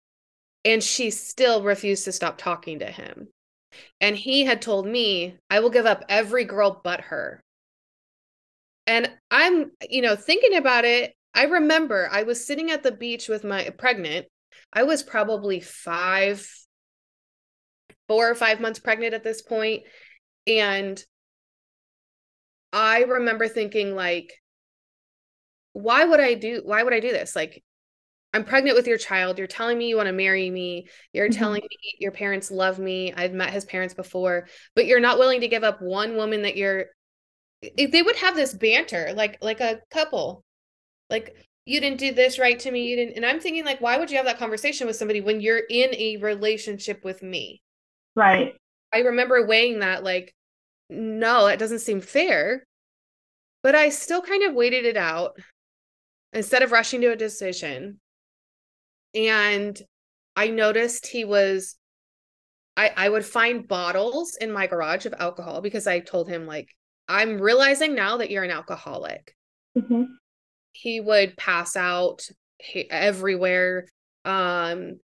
[0.65, 3.29] and she still refused to stop talking to him.
[4.01, 7.43] And he had told me, I will give up every girl but her.
[8.87, 11.15] And I'm, you know, thinking about it.
[11.35, 14.27] I remember I was sitting at the beach with my pregnant.
[14.73, 16.49] I was probably five,
[18.09, 19.83] four or five months pregnant at this point,
[20.47, 21.03] And
[22.73, 24.33] I remember thinking, like,
[25.73, 27.35] why would I do, why would I do this?
[27.35, 27.63] Like,
[28.35, 29.39] I'm pregnant with your child.
[29.39, 30.89] You're telling me you want to marry me.
[31.13, 31.39] You're mm-hmm.
[31.39, 33.15] telling me your parents love me.
[33.17, 36.57] I've met his parents before, but you're not willing to give up one woman that
[36.57, 36.87] you're
[37.79, 40.43] they would have this banter like like a couple.
[41.09, 42.89] Like you didn't do this right to me.
[42.89, 45.41] You didn't and I'm thinking like why would you have that conversation with somebody when
[45.41, 47.63] you're in a relationship with me?
[48.17, 48.55] Right.
[48.93, 50.35] I remember weighing that like
[50.91, 52.67] no, it doesn't seem fair.
[53.63, 55.39] But I still kind of waited it out
[56.33, 58.01] instead of rushing to a decision
[59.15, 59.81] and
[60.37, 61.77] I noticed he was
[62.77, 66.69] I I would find bottles in my garage of alcohol because I told him like
[67.09, 69.35] I'm realizing now that you're an alcoholic.
[69.77, 70.05] Mm-hmm.
[70.73, 72.27] He would pass out
[72.91, 73.87] everywhere.
[74.25, 75.01] Um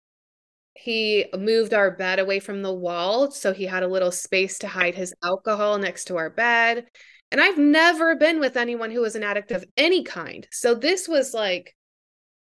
[0.76, 4.68] he moved our bed away from the wall so he had a little space to
[4.68, 6.86] hide his alcohol next to our bed.
[7.32, 10.48] And I've never been with anyone who was an addict of any kind.
[10.52, 11.76] So this was like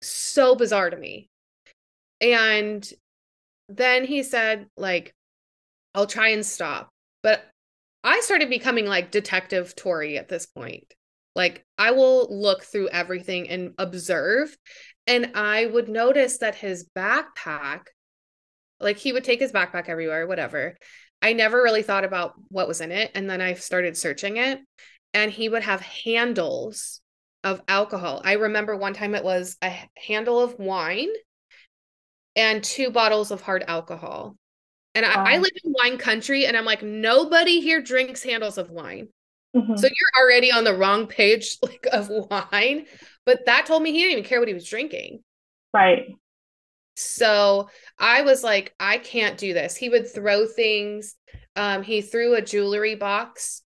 [0.02, 1.30] so bizarre to me.
[2.24, 2.90] And
[3.68, 5.14] then he said, like,
[5.94, 6.88] I'll try and stop.
[7.22, 7.44] But
[8.02, 10.94] I started becoming like Detective Tori at this point.
[11.34, 14.56] Like, I will look through everything and observe.
[15.06, 17.80] And I would notice that his backpack,
[18.80, 20.78] like, he would take his backpack everywhere, whatever.
[21.20, 23.10] I never really thought about what was in it.
[23.14, 24.60] And then I started searching it,
[25.12, 27.02] and he would have handles
[27.42, 28.22] of alcohol.
[28.24, 31.10] I remember one time it was a handle of wine
[32.36, 34.36] and two bottles of hard alcohol.
[34.94, 38.70] And I, I, live in wine country, and I'm like, nobody here drinks handles of
[38.70, 39.08] wine.
[39.56, 39.76] Mm-hmm.
[39.76, 42.86] So you're already on the wrong page like of wine.
[43.26, 45.20] But that told me he didn't even care what he was drinking.
[45.72, 46.06] Right.
[46.96, 47.68] So
[47.98, 49.74] I was like, I can't do this.
[49.74, 51.16] He would throw things.
[51.56, 53.62] Um, he threw a jewelry box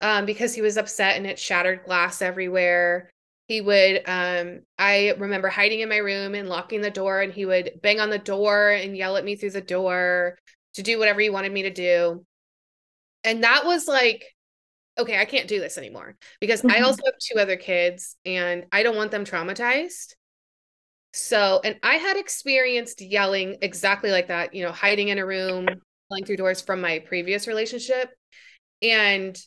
[0.00, 3.10] um, because he was upset and it shattered glass everywhere
[3.48, 7.44] he would um i remember hiding in my room and locking the door and he
[7.44, 10.38] would bang on the door and yell at me through the door
[10.74, 12.24] to do whatever he wanted me to do.
[13.24, 14.24] And that was like
[14.98, 16.76] okay i can't do this anymore because mm-hmm.
[16.76, 20.14] i also have two other kids and i don't want them traumatized.
[21.14, 25.66] So and i had experienced yelling exactly like that you know hiding in a room
[26.10, 28.10] yelling through doors from my previous relationship.
[28.82, 29.38] And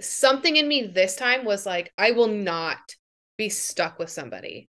[0.00, 2.78] something in me this time was like i will not
[3.40, 4.68] be stuck with somebody.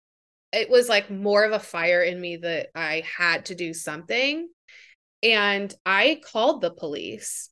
[0.53, 4.47] It was like more of a fire in me that I had to do something.
[5.23, 7.49] And I called the police.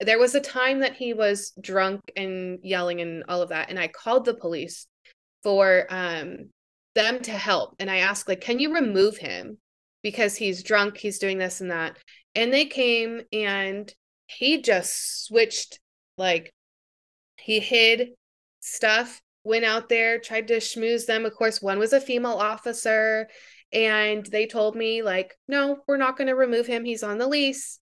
[0.00, 3.68] There was a time that he was drunk and yelling and all of that.
[3.68, 4.86] And I called the police
[5.42, 6.48] for um,
[6.94, 7.76] them to help.
[7.78, 9.58] And I asked, like, can you remove him?
[10.02, 11.98] Because he's drunk, he's doing this and that.
[12.34, 13.92] And they came and
[14.28, 15.78] he just switched
[16.16, 16.54] like
[17.38, 18.12] he hid
[18.60, 21.24] stuff, went out there, tried to schmooze them.
[21.24, 23.28] Of course, one was a female officer,
[23.72, 26.84] and they told me, like, no, we're not going to remove him.
[26.84, 27.78] He's on the lease.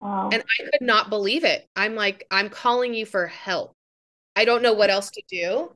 [0.00, 0.30] Wow.
[0.32, 1.68] And I could not believe it.
[1.76, 3.74] I'm like, I'm calling you for help.
[4.34, 5.72] I don't know what else to do.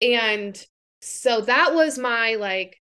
[0.00, 0.62] And
[1.00, 2.78] so that was my like,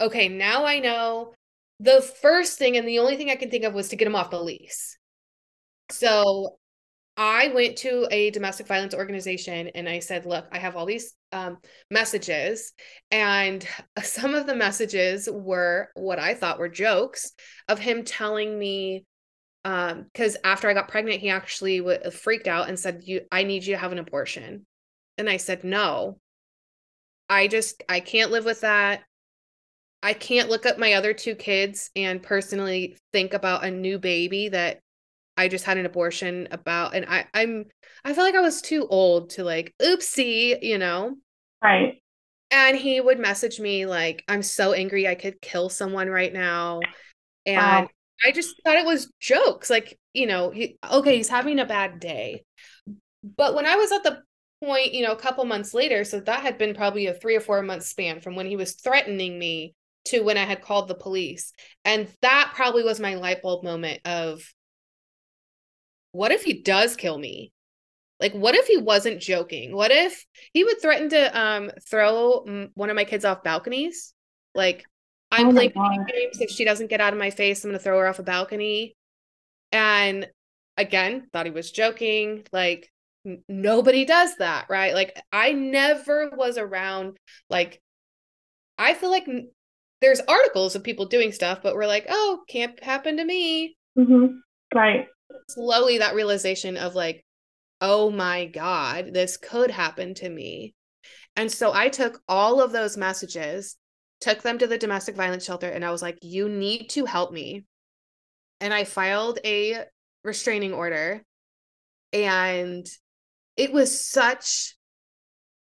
[0.00, 1.34] okay, now I know
[1.80, 4.16] the first thing and the only thing I can think of was to get him
[4.16, 4.96] off the lease.
[5.90, 6.58] So
[7.16, 11.14] I went to a domestic violence organization and I said, look, I have all these
[11.32, 11.58] um,
[11.90, 12.72] messages.
[13.10, 13.66] And
[14.02, 17.32] some of the messages were what I thought were jokes
[17.68, 19.06] of him telling me,
[19.64, 23.42] because um, after I got pregnant, he actually w- freaked out and said, "You, I
[23.42, 24.64] need you to have an abortion."
[25.18, 26.20] And I said, "No,
[27.28, 29.02] I just I can't live with that.
[30.04, 34.50] I can't look at my other two kids and personally think about a new baby
[34.50, 34.78] that
[35.36, 37.66] I just had an abortion about and I I'm
[38.04, 41.16] I feel like I was too old to like oopsie, you know.
[41.62, 42.02] Right.
[42.50, 46.80] And he would message me like I'm so angry I could kill someone right now.
[47.44, 47.88] And wow.
[48.24, 52.00] I just thought it was jokes like, you know, he okay, he's having a bad
[52.00, 52.44] day.
[53.22, 54.22] But when I was at the
[54.64, 57.40] point, you know, a couple months later, so that had been probably a 3 or
[57.40, 59.74] 4 month span from when he was threatening me
[60.06, 61.52] to when I had called the police.
[61.84, 64.42] And that probably was my light bulb moment of
[66.16, 67.52] what if he does kill me?
[68.18, 69.76] Like, what if he wasn't joking?
[69.76, 70.24] What if
[70.54, 74.14] he would threaten to um throw one of my kids off balconies?
[74.54, 74.84] Like,
[75.30, 76.40] I'm oh playing games.
[76.40, 78.96] If she doesn't get out of my face, I'm gonna throw her off a balcony.
[79.70, 80.28] And
[80.78, 82.44] again, thought he was joking.
[82.50, 82.90] Like,
[83.26, 84.94] n- nobody does that, right?
[84.94, 87.18] Like, I never was around.
[87.50, 87.82] Like,
[88.78, 89.28] I feel like
[90.00, 93.76] there's articles of people doing stuff, but we're like, oh, can't happen to me.
[93.98, 94.36] Mm-hmm.
[94.74, 95.08] Right
[95.48, 97.24] slowly that realization of like
[97.80, 100.74] oh my god this could happen to me.
[101.36, 103.76] And so i took all of those messages
[104.20, 107.32] took them to the domestic violence shelter and i was like you need to help
[107.32, 107.64] me.
[108.60, 109.84] And i filed a
[110.24, 111.22] restraining order
[112.12, 112.86] and
[113.56, 114.74] it was such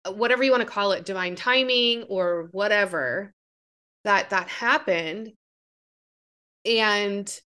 [0.06, 3.34] uh, whatever you want to call it divine timing or whatever
[4.04, 5.32] that that happened
[6.66, 7.40] and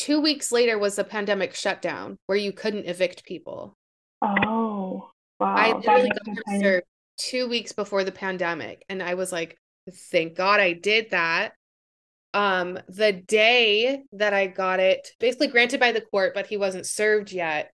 [0.00, 3.76] two weeks later was the pandemic shutdown where you couldn't evict people.
[4.22, 5.54] Oh, wow.
[5.54, 6.86] I literally got served
[7.18, 8.82] two weeks before the pandemic.
[8.88, 9.58] And I was like,
[10.10, 11.52] thank God I did that.
[12.32, 16.86] Um, the day that I got it, basically granted by the court, but he wasn't
[16.86, 17.70] served yet.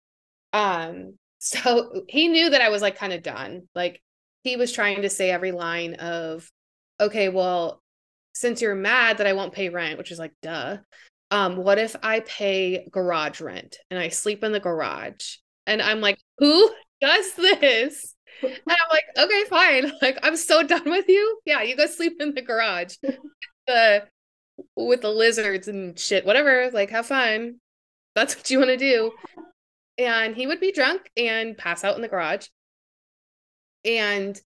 [0.51, 3.67] Um, so he knew that I was like kind of done.
[3.75, 4.01] Like
[4.43, 6.49] he was trying to say every line of,
[6.99, 7.83] okay, well,
[8.33, 10.77] since you're mad that I won't pay rent, which is like, duh
[11.35, 15.35] um, what if I pay garage rent and I sleep in the garage?
[15.67, 16.71] And I'm like, who
[17.01, 18.15] does this?
[18.41, 19.91] And I'm like, okay, fine.
[20.01, 21.39] Like, I'm so done with you.
[21.45, 22.95] Yeah, you go sleep in the garage.
[23.67, 24.03] the
[24.77, 26.71] with the lizards and shit, whatever.
[26.71, 27.55] Like, have fun.
[28.15, 29.11] That's what you want to do.
[29.97, 32.47] And he would be drunk and pass out in the garage.
[33.83, 34.39] And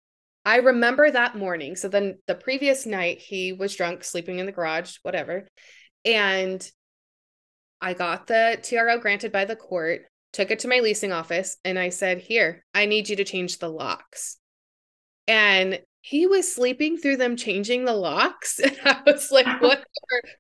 [0.43, 1.75] I remember that morning.
[1.75, 5.47] So then the previous night, he was drunk, sleeping in the garage, whatever.
[6.04, 6.67] And
[7.81, 10.01] I got the TRO granted by the court,
[10.33, 13.59] took it to my leasing office, and I said, Here, I need you to change
[13.59, 14.37] the locks.
[15.27, 18.59] And he was sleeping through them changing the locks.
[18.63, 19.83] And I was like, what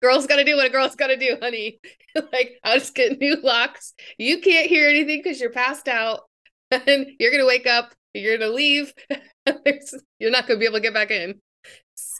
[0.01, 1.79] girl's gotta do what a girl's gotta do, honey.
[2.31, 3.93] like, I'll just get new locks.
[4.17, 6.21] You can't hear anything because you're passed out.
[6.71, 8.93] And you're gonna wake up, you're gonna leave.
[10.19, 11.41] you're not gonna be able to get back in.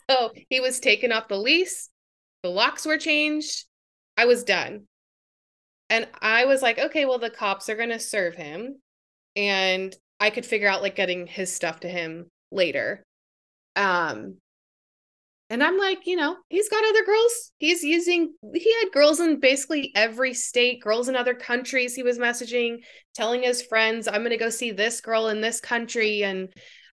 [0.08, 1.88] So he was taken off the lease
[2.42, 3.66] the locks were changed.
[4.16, 4.86] I was done.
[5.90, 8.76] And I was like, okay, well, the cops are going to serve him.
[9.36, 13.02] And I could figure out like getting his stuff to him later.
[13.74, 14.36] Um,
[15.50, 17.52] and I'm like, you know, he's got other girls.
[17.58, 21.96] He's using, he had girls in basically every state, girls in other countries.
[21.96, 22.78] He was messaging,
[23.14, 26.22] telling his friends, I'm going to go see this girl in this country.
[26.22, 26.52] And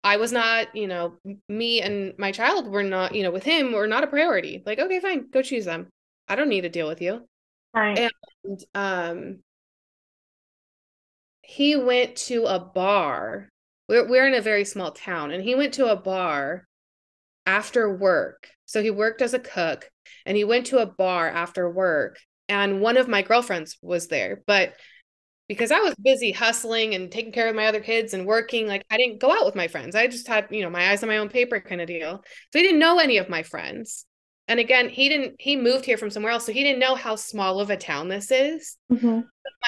[0.03, 3.71] I was not, you know, me and my child were not, you know, with him
[3.71, 4.61] were not a priority.
[4.65, 5.87] Like, okay, fine, go choose them.
[6.27, 7.25] I don't need to deal with you.
[7.73, 8.11] Right.
[8.43, 9.43] And um
[11.41, 13.49] he went to a bar.
[13.87, 16.67] We're we're in a very small town, and he went to a bar
[17.45, 18.49] after work.
[18.65, 19.89] So he worked as a cook
[20.25, 22.19] and he went to a bar after work.
[22.49, 24.75] And one of my girlfriends was there, but
[25.47, 28.67] because I was busy hustling and taking care of my other kids and working.
[28.67, 29.95] Like I didn't go out with my friends.
[29.95, 32.23] I just had, you know, my eyes on my own paper kind of deal.
[32.53, 34.05] So he didn't know any of my friends.
[34.51, 36.45] And again, he didn't, he moved here from somewhere else.
[36.45, 38.75] So he didn't know how small of a town this is.
[38.91, 39.21] Mm-hmm.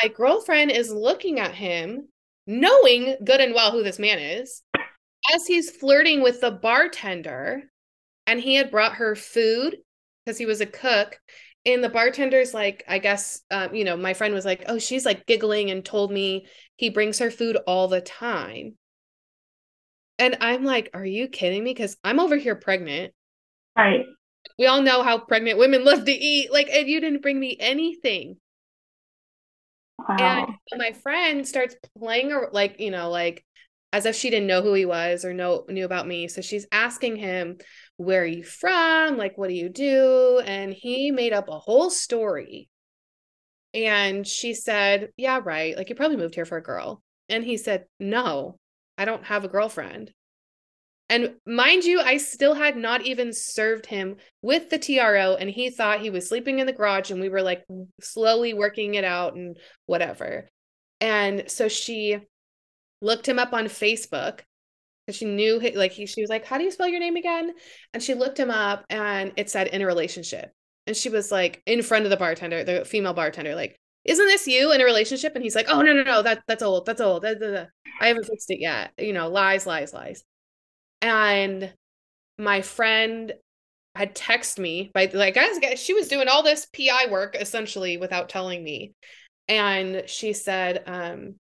[0.04, 2.10] My girlfriend is looking at him
[2.46, 4.62] knowing good and well who this man is,
[5.34, 7.64] as he's flirting with the bartender,
[8.28, 9.78] and he had brought her food
[10.26, 11.18] because he was a cook.
[11.66, 15.06] And the bartender's like, I guess, um, you know, my friend was like, oh, she's
[15.06, 18.76] like giggling and told me he brings her food all the time.
[20.20, 21.74] And I'm like, are you kidding me?
[21.74, 23.14] Because I'm over here pregnant.
[23.78, 24.08] Right.
[24.58, 26.52] We all know how pregnant women love to eat.
[26.52, 28.38] Like, and you didn't bring me anything.
[29.98, 30.48] Wow.
[30.72, 33.46] And my friend starts playing, like, you know, like
[33.94, 36.28] as if she didn't know who he was or know knew about me.
[36.28, 37.60] So she's asking him,
[37.98, 39.18] "Where are you from?
[39.18, 42.70] Like, what do you do?" And he made up a whole story.
[43.74, 45.78] And she said, "Yeah, right.
[45.78, 48.60] Like, you probably moved here for a girl." And he said, "No,
[48.98, 50.12] I don't have a girlfriend."
[51.14, 55.70] And mind you, I still had not even served him with the TRO, and he
[55.70, 57.64] thought he was sleeping in the garage, and we were like
[58.02, 59.56] slowly working it out and
[59.86, 60.50] whatever.
[61.00, 62.18] And so she
[63.00, 64.40] looked him up on Facebook
[65.06, 67.54] because she knew like he she was like, How do you spell your name again?
[67.94, 70.52] And she looked him up and it said in a relationship.
[70.88, 74.48] And she was like in front of the bartender, the female bartender, like, isn't this
[74.48, 75.34] you in a relationship?
[75.36, 76.88] And he's like, Oh no, no, no, that that's old.
[76.88, 77.24] That's old.
[77.24, 78.94] I haven't fixed it yet.
[78.98, 80.24] You know, lies, lies, lies.
[81.04, 81.72] And
[82.40, 83.34] my friend
[83.94, 88.30] had texted me by like guys she was doing all this PI work essentially without
[88.30, 88.94] telling me.
[89.48, 91.36] And she said, um,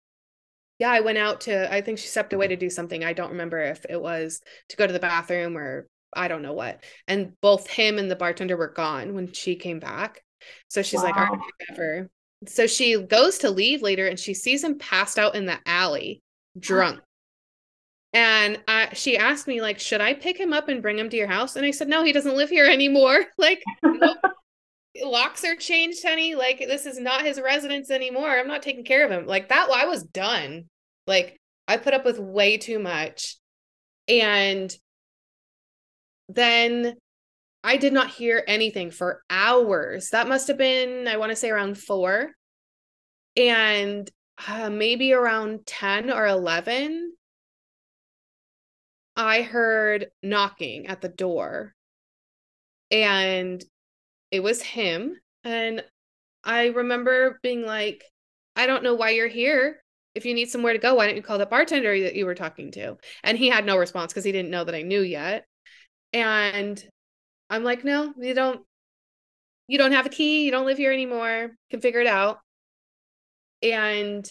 [0.79, 3.03] yeah, I went out to, I think she stepped away to do something.
[3.03, 6.53] I don't remember if it was to go to the bathroom or I don't know
[6.53, 6.83] what.
[7.07, 10.23] And both him and the bartender were gone when she came back.
[10.69, 11.05] So she's wow.
[11.05, 11.39] like, all right,
[11.69, 12.09] whatever.
[12.47, 16.23] So she goes to leave later and she sees him passed out in the alley,
[16.59, 17.01] drunk.
[18.13, 21.17] And I, she asked me, like, should I pick him up and bring him to
[21.17, 21.55] your house?
[21.55, 23.25] And I said, no, he doesn't live here anymore.
[23.37, 24.17] Like, nope.
[25.03, 26.35] locks are changed, honey.
[26.35, 28.29] Like, this is not his residence anymore.
[28.29, 29.25] I'm not taking care of him.
[29.25, 30.65] Like, that, I was done.
[31.07, 33.37] Like I put up with way too much.
[34.07, 34.73] And
[36.29, 36.95] then
[37.63, 40.09] I did not hear anything for hours.
[40.11, 42.31] That must have been, I want to say around four.
[43.37, 44.09] And
[44.47, 47.13] uh, maybe around 10 or 11,
[49.21, 51.75] I heard knocking at the door.
[52.89, 53.63] And
[54.31, 55.15] it was him.
[55.43, 55.83] And
[56.43, 58.03] I remember being like,
[58.55, 59.81] I don't know why you're here
[60.13, 62.35] if you need somewhere to go, why don't you call the bartender that you were
[62.35, 62.97] talking to?
[63.23, 65.45] And he had no response because he didn't know that I knew yet.
[66.11, 66.83] And
[67.49, 68.61] I'm like, no, you don't
[69.67, 72.39] you don't have a key, you don't live here anymore, can figure it out.
[73.63, 74.29] And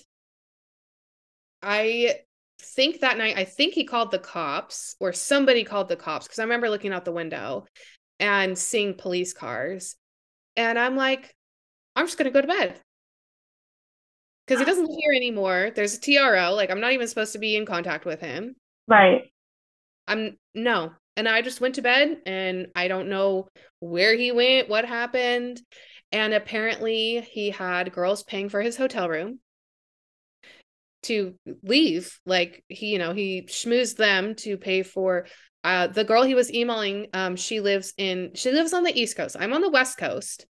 [1.62, 2.20] I
[2.61, 6.39] think that night, I think he called the cops or somebody called the cops because
[6.39, 7.67] I remember looking out the window
[8.19, 9.97] and seeing police cars.
[10.57, 11.35] And I'm like,
[11.97, 12.81] I'm just going to go to bed
[14.47, 15.71] because he doesn't live here anymore.
[15.75, 16.55] There's a TRO.
[16.55, 18.57] Like I'm not even supposed to be in contact with him.
[18.89, 19.33] Right.
[20.07, 20.93] I'm no.
[21.17, 23.49] And I just went to bed and I don't know
[23.81, 25.61] where he went, what happened.
[26.13, 29.39] And apparently he had girls paying for his hotel room
[31.05, 32.19] to leave.
[32.27, 35.27] Like he, you know, he schmoozed them to pay for
[35.63, 37.09] uh the girl he was emailing.
[37.13, 39.37] Um, she lives in she lives on the East Coast.
[39.39, 40.47] I'm on the West Coast.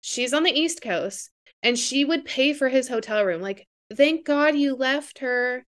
[0.00, 1.30] She's on the East Coast
[1.62, 3.40] and she would pay for his hotel room.
[3.40, 5.64] Like, thank God you left her.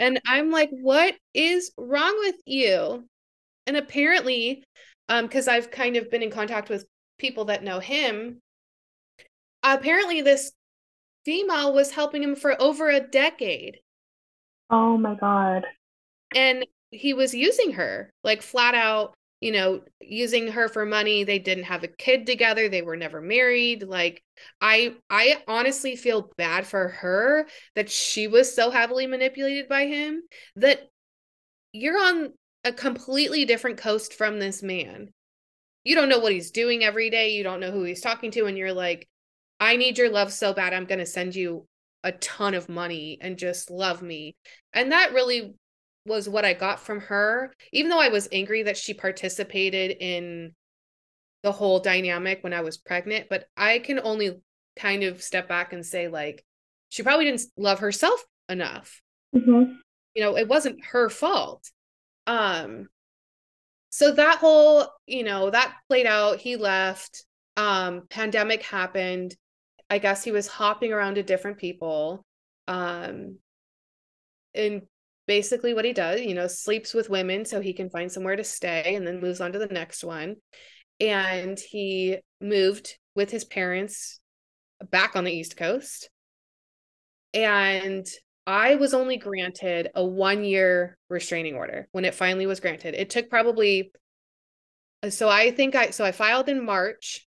[0.00, 3.06] And I'm like, what is wrong with you?
[3.66, 4.64] And apparently,
[5.08, 6.86] um, because I've kind of been in contact with
[7.18, 8.40] people that know him,
[9.62, 10.52] apparently this
[11.24, 13.78] female was helping him for over a decade.
[14.70, 15.64] Oh my God.
[16.34, 21.24] And he was using her like flat out you know, using her for money.
[21.24, 22.68] They didn't have a kid together.
[22.68, 23.82] They were never married.
[23.82, 24.22] Like
[24.60, 30.22] I I honestly feel bad for her that she was so heavily manipulated by him
[30.54, 30.88] that
[31.72, 35.10] you're on a completely different coast from this man.
[35.82, 37.30] You don't know what he's doing every day.
[37.30, 39.08] You don't know who he's talking to and you're like
[39.62, 40.74] I need your love so bad.
[40.74, 41.68] I'm going to send you
[42.02, 44.34] a ton of money and just love me.
[44.72, 45.54] And that really
[46.04, 50.52] was what I got from her, even though I was angry that she participated in
[51.44, 53.28] the whole dynamic when I was pregnant.
[53.30, 54.40] But I can only
[54.74, 56.44] kind of step back and say, like,
[56.88, 59.00] she probably didn't love herself enough.
[59.32, 59.74] Mm-hmm.
[60.16, 61.70] You know, it wasn't her fault.
[62.26, 62.88] Um,
[63.90, 66.40] so that whole, you know, that played out.
[66.40, 67.24] He left.
[67.56, 69.36] Um, pandemic happened.
[69.92, 72.24] I guess he was hopping around to different people.
[72.66, 73.36] Um,
[74.54, 74.82] and
[75.26, 78.42] basically what he does, you know, sleeps with women so he can find somewhere to
[78.42, 80.36] stay and then moves on to the next one.
[80.98, 84.18] And he moved with his parents
[84.90, 86.08] back on the East Coast.
[87.34, 88.06] And
[88.46, 92.94] I was only granted a one year restraining order when it finally was granted.
[92.94, 93.92] It took probably,
[95.10, 97.28] so I think I, so I filed in March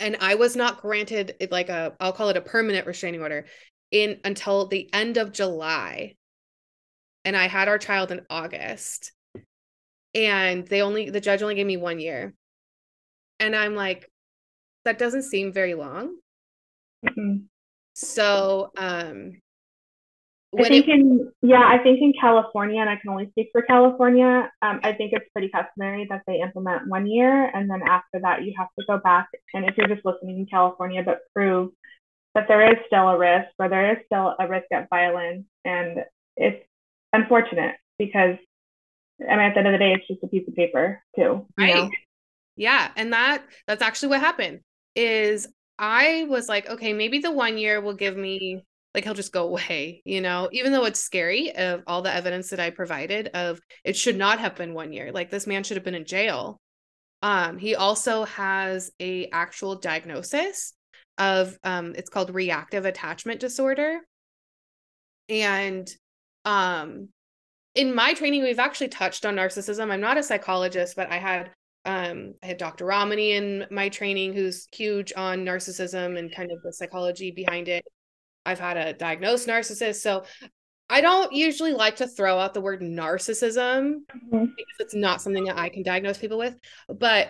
[0.00, 3.46] and I was not granted like a, I'll call it a permanent restraining order
[3.90, 6.14] in until the end of July.
[7.24, 9.12] And I had our child in August.
[10.14, 12.34] And they only, the judge only gave me one year.
[13.38, 14.10] And I'm like,
[14.84, 16.16] that doesn't seem very long.
[17.06, 17.44] Mm-hmm.
[17.94, 19.32] So, um,
[20.58, 23.62] I think it, in yeah, I think in California, and I can only speak for
[23.62, 24.50] California.
[24.62, 28.42] Um, I think it's pretty customary that they implement one year, and then after that,
[28.44, 29.28] you have to go back.
[29.54, 31.70] And if you're just listening in California, but prove
[32.34, 36.04] that there is still a risk, or there is still a risk of violence, and
[36.36, 36.64] it's
[37.12, 38.36] unfortunate because
[39.28, 41.46] I mean, at the end of the day, it's just a piece of paper too.
[41.58, 41.74] Right.
[41.74, 41.90] Know?
[42.56, 44.60] Yeah, and that that's actually what happened.
[44.96, 45.46] Is
[45.78, 48.64] I was like, okay, maybe the one year will give me
[48.94, 52.50] like he'll just go away, you know, even though it's scary of all the evidence
[52.50, 55.12] that I provided of it should not have been one year.
[55.12, 56.60] Like this man should have been in jail.
[57.22, 60.74] Um, he also has a actual diagnosis
[61.18, 64.00] of um it's called reactive attachment disorder.
[65.28, 65.88] And
[66.44, 67.08] um
[67.76, 69.92] in my training, we've actually touched on narcissism.
[69.92, 71.52] I'm not a psychologist, but I had
[71.84, 72.86] um I had Dr.
[72.86, 77.84] Ramani in my training who's huge on narcissism and kind of the psychology behind it.
[78.50, 79.96] I've had a diagnosed narcissist.
[79.96, 80.24] So
[80.88, 84.44] I don't usually like to throw out the word narcissism mm-hmm.
[84.44, 86.58] because it's not something that I can diagnose people with.
[86.88, 87.28] But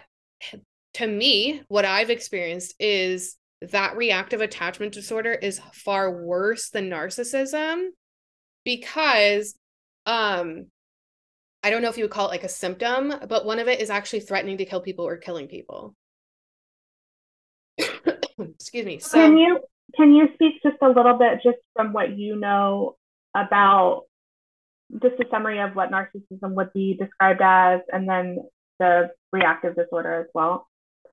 [0.94, 7.88] to me, what I've experienced is that reactive attachment disorder is far worse than narcissism
[8.64, 9.54] because
[10.06, 10.66] um
[11.62, 13.80] I don't know if you would call it like a symptom, but one of it
[13.80, 15.94] is actually threatening to kill people or killing people.
[18.38, 18.98] Excuse me.
[18.98, 19.60] So can you
[19.96, 22.96] can you speak just a little bit, just from what you know
[23.34, 24.04] about
[25.02, 28.38] just a summary of what narcissism would be described as, and then
[28.78, 30.68] the reactive disorder as well?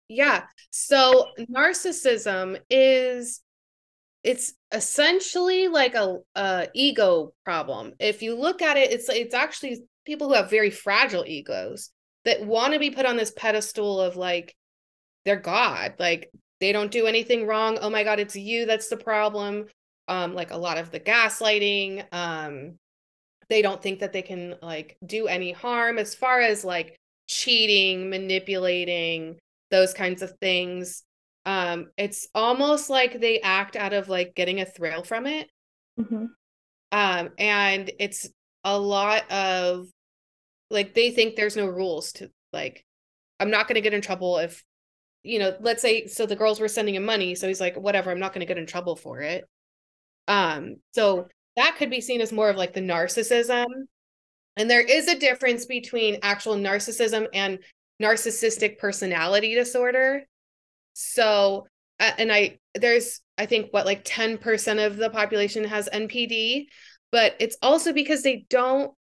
[0.07, 0.43] Yeah.
[0.71, 3.41] So narcissism is
[4.23, 7.93] it's essentially like a, a ego problem.
[7.99, 11.91] If you look at it, it's it's actually people who have very fragile egos
[12.25, 14.55] that want to be put on this pedestal of like
[15.23, 15.95] they're God.
[15.99, 19.66] Like they don't do anything wrong oh my god it's you that's the problem
[20.08, 22.78] um like a lot of the gaslighting um
[23.49, 26.97] they don't think that they can like do any harm as far as like
[27.28, 29.38] cheating manipulating
[29.72, 31.03] those kinds of things
[31.45, 35.49] um it's almost like they act out of like getting a thrill from it
[35.99, 36.26] mm-hmm.
[36.91, 38.30] um and it's
[38.64, 39.88] a lot of
[40.70, 42.84] like they think there's no rules to like
[43.39, 44.64] i'm not going to get in trouble if
[45.28, 48.09] you know, let's say so the girls were sending him money, so he's like, whatever,
[48.09, 49.45] I'm not going to get in trouble for it.
[50.28, 53.65] Um, so that could be seen as more of like the narcissism.
[54.55, 57.59] And there is a difference between actual narcissism and
[58.01, 60.23] narcissistic personality disorder.
[60.93, 61.67] So,
[61.99, 66.65] and I, there's, I think, what, like 10% of the population has NPD,
[67.11, 68.93] but it's also because they don't,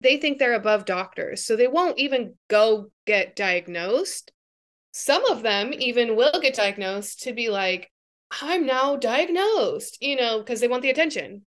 [0.00, 1.44] they think they're above doctors.
[1.44, 4.32] So they won't even go get diagnosed
[4.92, 7.90] some of them even will get diagnosed to be like,
[8.40, 11.44] I'm now diagnosed, you know, because they want the attention.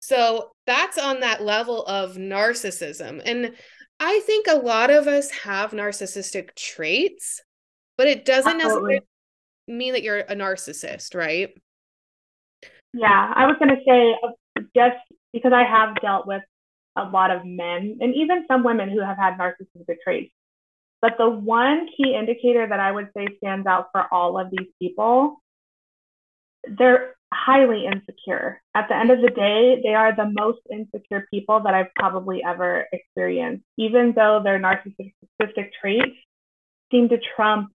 [0.00, 3.22] So that's on that level of narcissism.
[3.24, 3.54] And
[4.00, 7.42] I think a lot of us have narcissistic traits,
[7.96, 8.94] but it doesn't Absolutely.
[8.94, 9.06] necessarily
[9.66, 11.50] mean that you're a narcissist, right?
[12.92, 14.96] Yeah, I was going to say uh, just
[15.32, 16.42] because I have dealt with
[16.96, 20.32] a lot of men and even some women who have had narcissistic traits.
[21.04, 24.70] But the one key indicator that I would say stands out for all of these
[24.80, 25.36] people,
[26.78, 28.62] they're highly insecure.
[28.74, 32.40] At the end of the day, they are the most insecure people that I've probably
[32.42, 36.16] ever experienced, even though their narcissistic traits
[36.90, 37.68] seem to trump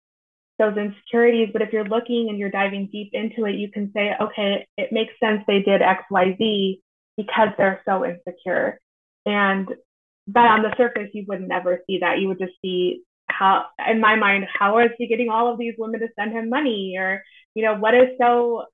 [0.58, 1.50] those insecurities.
[1.52, 4.90] But if you're looking and you're diving deep into it, you can say, okay, it
[4.90, 6.80] makes sense they did XYZ
[7.18, 8.80] because they're so insecure.
[9.26, 9.68] And
[10.26, 12.20] but on the surface, you would never see that.
[12.20, 15.74] You would just see how in my mind how is he getting all of these
[15.78, 16.96] women to send him money?
[16.98, 17.22] Or
[17.54, 18.64] you know what is so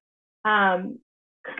[0.44, 0.98] um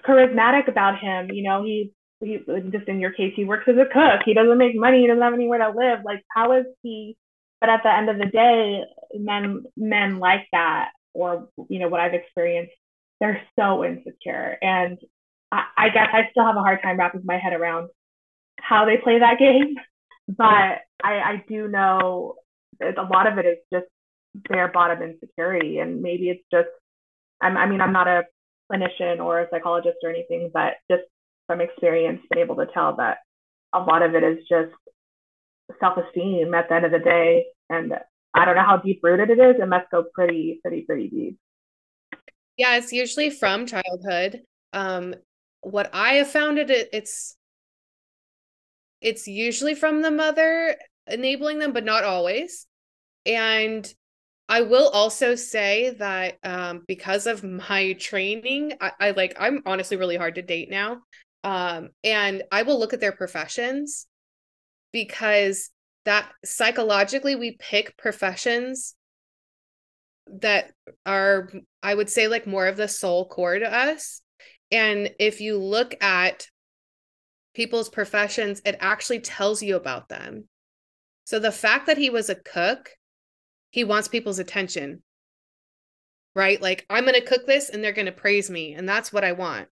[0.07, 1.30] charismatic about him?
[1.30, 2.38] You know he he
[2.70, 4.22] just in your case he works as a cook.
[4.24, 5.01] He doesn't make money.
[5.03, 6.01] He doesn't have anywhere to live.
[6.05, 7.16] Like how is he
[7.61, 8.82] but at the end of the day
[9.14, 12.72] men men like that or you know what i've experienced
[13.20, 14.57] they're so insecure.
[14.61, 14.99] And
[15.53, 17.88] I, I guess i still have a hard time wrapping my head around
[18.61, 19.76] how they play that game.
[20.28, 22.34] But I, I do know
[22.81, 23.87] a lot of it is just
[24.49, 25.79] bare bottom insecurity.
[25.79, 26.68] And maybe it's just
[27.41, 28.25] I'm, i mean i'm not a
[28.70, 31.03] clinician or a psychologist or anything but just
[31.47, 33.18] from experience been able to tell that
[33.75, 34.72] a lot of it is just
[35.81, 37.47] self-esteem at the end of the day.
[37.70, 37.95] And
[38.35, 39.57] i don't know how deep rooted it is.
[39.61, 41.39] It must go pretty pretty pretty deep.
[42.57, 44.43] Yeah it's usually from childhood.
[44.72, 45.14] Um
[45.61, 47.37] what i have found it it's
[49.01, 52.66] it's usually from the mother enabling them but not always
[53.26, 53.92] and
[54.48, 59.96] I will also say that um, because of my training, I, I, like I'm honestly
[59.96, 60.98] really hard to date now.
[61.42, 64.07] Um, and I will look at their professions
[64.92, 65.70] because
[66.05, 68.94] that psychologically we pick professions
[70.40, 70.72] that
[71.07, 71.50] are,
[71.82, 74.20] I would say, like more of the soul core to us.
[74.70, 76.48] And if you look at
[77.55, 80.48] people's professions, it actually tells you about them.
[81.25, 82.91] So the fact that he was a cook
[83.75, 85.03] he wants people's attention.
[86.37, 86.62] Right?
[86.62, 89.25] Like i'm going to cook this and they're going to praise me and that's what
[89.25, 89.68] i want.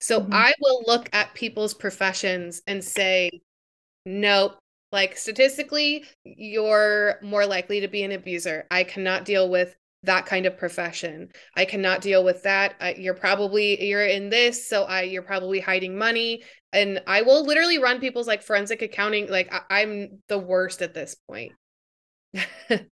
[0.00, 0.32] So mm-hmm.
[0.32, 3.42] i will look at people's professions and say
[4.06, 4.58] nope.
[4.92, 8.66] Like statistically you're more likely to be an abuser.
[8.70, 13.82] I cannot deal with that kind of profession i cannot deal with that you're probably
[13.84, 16.42] you're in this so i you're probably hiding money
[16.72, 20.94] and i will literally run people's like forensic accounting like I, i'm the worst at
[20.94, 21.52] this point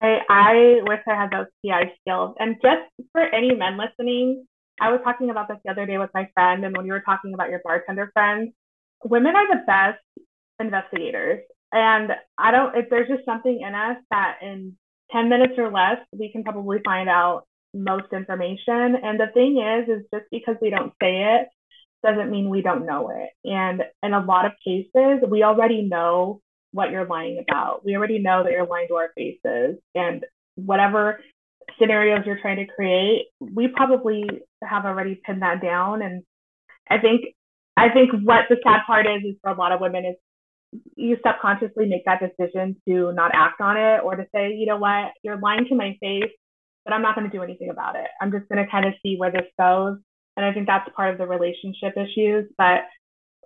[0.00, 2.36] I, I wish I had those PI skills.
[2.38, 4.46] And just for any men listening,
[4.80, 7.00] I was talking about this the other day with my friend, and when you were
[7.00, 8.52] talking about your bartender friends,
[9.04, 9.98] women are the best
[10.60, 11.42] investigators.
[11.72, 14.76] And I don't, if there's just something in us that in
[15.12, 17.44] 10 minutes or less, we can probably find out
[17.74, 18.96] most information.
[19.02, 21.48] And the thing is, is just because we don't say it
[22.04, 23.30] doesn't mean we don't know it.
[23.44, 26.40] And in a lot of cases, we already know
[26.72, 27.84] what you're lying about.
[27.84, 29.78] We already know that you're lying to our faces.
[29.94, 31.20] And whatever
[31.78, 34.24] scenarios you're trying to create, we probably
[34.62, 36.02] have already pinned that down.
[36.02, 36.22] And
[36.88, 37.34] I think
[37.76, 40.16] I think what the sad part is is for a lot of women is
[40.96, 44.76] you subconsciously make that decision to not act on it or to say, you know
[44.76, 46.30] what, you're lying to my face,
[46.84, 48.06] but I'm not going to do anything about it.
[48.20, 49.98] I'm just going to kind of see where this goes.
[50.36, 52.50] And I think that's part of the relationship issues.
[52.56, 52.82] But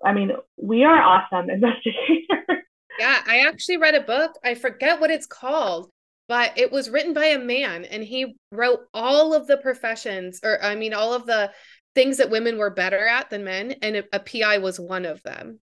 [0.04, 2.62] I mean, we are awesome investigators.
[2.98, 4.32] Yeah, I actually read a book.
[4.44, 5.90] I forget what it's called,
[6.28, 10.62] but it was written by a man and he wrote all of the professions or
[10.62, 11.52] I mean all of the
[11.94, 15.22] things that women were better at than men and a, a PI was one of
[15.22, 15.60] them.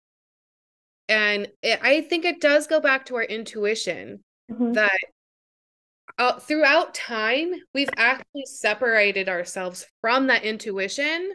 [1.13, 4.73] And it, I think it does go back to our intuition mm-hmm.
[4.73, 4.99] that
[6.17, 11.33] uh, throughout time we've actually separated ourselves from that intuition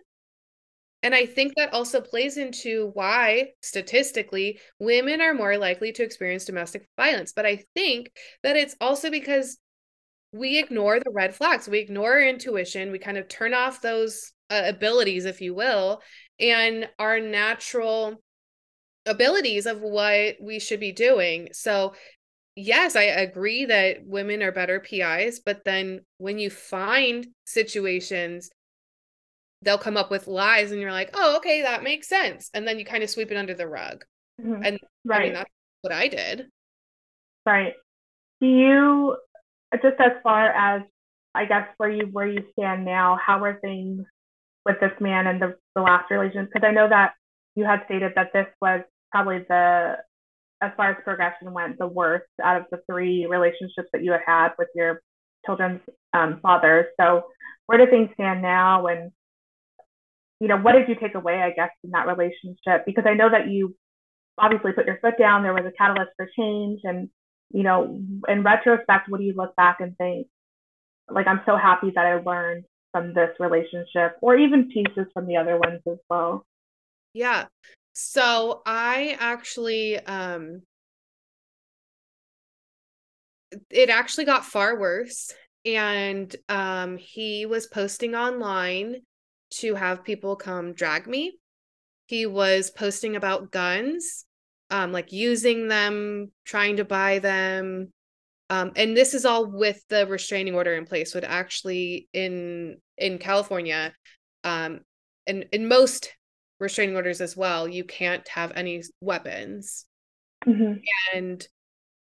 [1.03, 6.45] and I think that also plays into why, statistically, women are more likely to experience
[6.45, 7.33] domestic violence.
[7.33, 8.11] But I think
[8.41, 9.59] that it's also because
[10.31, 14.33] we ignore the red flags, we ignore our intuition, we kind of turn off those
[14.49, 16.01] uh, abilities, if you will,
[16.39, 18.19] and our natural
[19.07, 21.49] abilities of what we should be doing.
[21.53, 21.93] So,
[22.55, 28.49] yes, I agree that women are better PIs, but then when you find situations
[29.61, 32.49] they'll come up with lies and you're like, oh, okay, that makes sense.
[32.53, 34.05] And then you kind of sweep it under the rug.
[34.41, 34.63] Mm-hmm.
[34.63, 35.21] And right.
[35.21, 35.51] I mean, that's
[35.81, 36.47] what I did.
[37.45, 37.73] Right.
[38.39, 39.17] Do you,
[39.81, 40.83] just as far as,
[41.33, 44.05] I guess, where you where you stand now, how are things
[44.65, 46.49] with this man and the, the last relationship?
[46.53, 47.13] Because I know that
[47.55, 48.81] you had stated that this was
[49.17, 49.95] probably the,
[50.61, 54.21] as far as progression went, the worst out of the three relationships that you had
[54.25, 55.01] had with your
[55.45, 55.81] children's
[56.13, 56.89] um, father.
[56.99, 57.23] So
[57.65, 58.87] where do things stand now?
[58.87, 59.11] And
[60.39, 62.85] you know, what did you take away, I guess, in that relationship?
[62.85, 63.75] Because I know that you
[64.37, 66.81] obviously put your foot down, there was a catalyst for change.
[66.83, 67.09] And,
[67.51, 70.27] you know, in retrospect, what do you look back and think,
[71.09, 75.37] like, I'm so happy that I learned from this relationship or even pieces from the
[75.37, 76.45] other ones as well?
[77.13, 77.45] Yeah.
[77.99, 80.61] So I actually, um,
[83.71, 85.33] it actually got far worse.
[85.65, 88.97] And um, he was posting online
[89.55, 91.39] to have people come drag me.
[92.05, 94.25] He was posting about guns,
[94.69, 97.91] um, like using them, trying to buy them.
[98.51, 101.15] Um, and this is all with the restraining order in place.
[101.15, 103.91] Would actually in in California,
[104.43, 104.81] um,
[105.25, 106.13] and in most
[106.59, 109.85] restraining orders as well, you can't have any weapons.
[110.45, 110.79] Mm-hmm.
[111.13, 111.47] And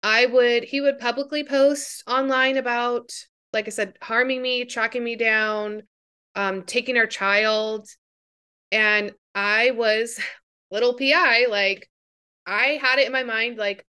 [0.04, 3.12] I would he would publicly post online about,
[3.54, 5.84] like I said, harming me, tracking me down,
[6.36, 7.88] um, taking our child.
[8.72, 10.20] And I was
[10.72, 11.90] little PI, like,
[12.46, 13.86] I had it in my mind, like,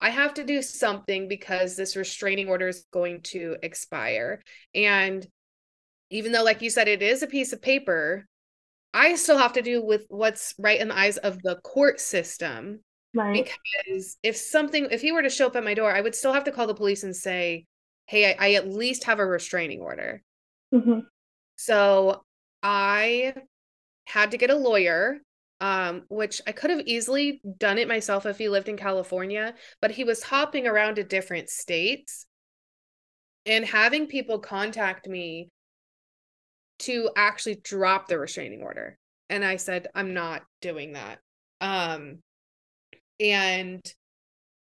[0.00, 4.42] I have to do something because this restraining order is going to expire.
[4.74, 5.26] And
[6.10, 8.26] even though, like you said, it is a piece of paper,
[8.94, 12.80] I still have to do with what's right in the eyes of the court system.
[13.12, 13.44] Right.
[13.44, 16.32] Because if something, if he were to show up at my door, I would still
[16.32, 17.66] have to call the police and say,
[18.06, 20.22] hey, I, I at least have a restraining order.
[20.72, 21.00] Mm-hmm.
[21.56, 22.24] So
[22.62, 23.34] I
[24.06, 25.18] had to get a lawyer,
[25.60, 29.90] um, which I could have easily done it myself if he lived in California, but
[29.90, 32.26] he was hopping around to different states
[33.46, 35.50] and having people contact me
[36.80, 38.98] to actually drop the restraining order.
[39.30, 41.18] And I said, I'm not doing that.
[41.60, 42.18] Um,
[43.20, 43.82] and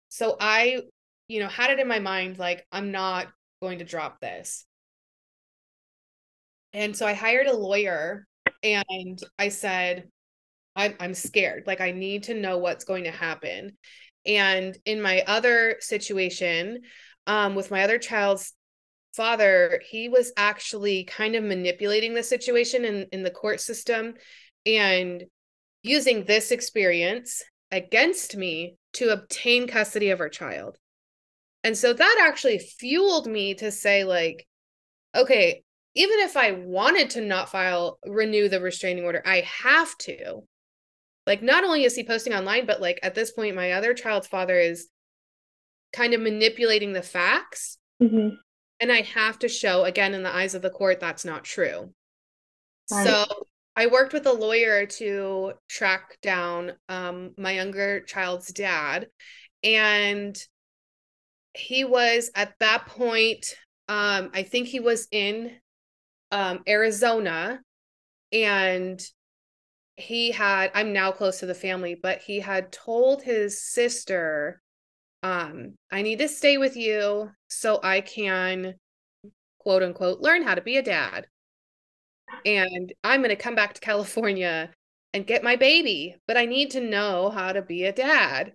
[0.09, 0.81] so I,
[1.29, 3.29] you know, had it in my mind like, I'm not
[3.63, 4.67] going to drop this.
[6.73, 8.27] And so I hired a lawyer
[8.63, 10.09] and I said,
[10.77, 11.65] I'm, I'm scared.
[11.67, 13.77] Like, I need to know what's going to happen.
[14.27, 16.81] And in my other situation,
[17.27, 18.53] um, with my other child's
[19.15, 24.15] father, he was actually kind of manipulating the situation in, in the court system
[24.67, 25.25] and
[25.83, 30.77] using this experience against me to obtain custody of our child.
[31.63, 34.47] And so that actually fueled me to say, like,
[35.15, 35.63] okay,
[35.95, 40.43] even if I wanted to not file, renew the restraining order, I have to.
[41.27, 44.27] Like, not only is he posting online, but like at this point, my other child's
[44.27, 44.89] father is
[45.93, 47.77] kind of manipulating the facts.
[48.03, 48.37] Mm-hmm.
[48.81, 51.93] And I have to show, again, in the eyes of the court, that's not true.
[52.91, 53.07] Right.
[53.07, 53.25] So
[53.77, 59.09] I worked with a lawyer to track down um, my younger child's dad.
[59.63, 60.37] And
[61.55, 63.55] he was at that point,
[63.89, 65.53] um, I think he was in
[66.33, 67.61] um, Arizona.
[68.33, 69.01] And
[69.97, 74.63] he had, I'm now close to the family, but he had told his sister
[75.23, 78.75] um, I need to stay with you so I can
[79.59, 81.27] quote unquote learn how to be a dad.
[82.47, 84.71] And I'm going to come back to California
[85.13, 88.53] and get my baby, but I need to know how to be a dad.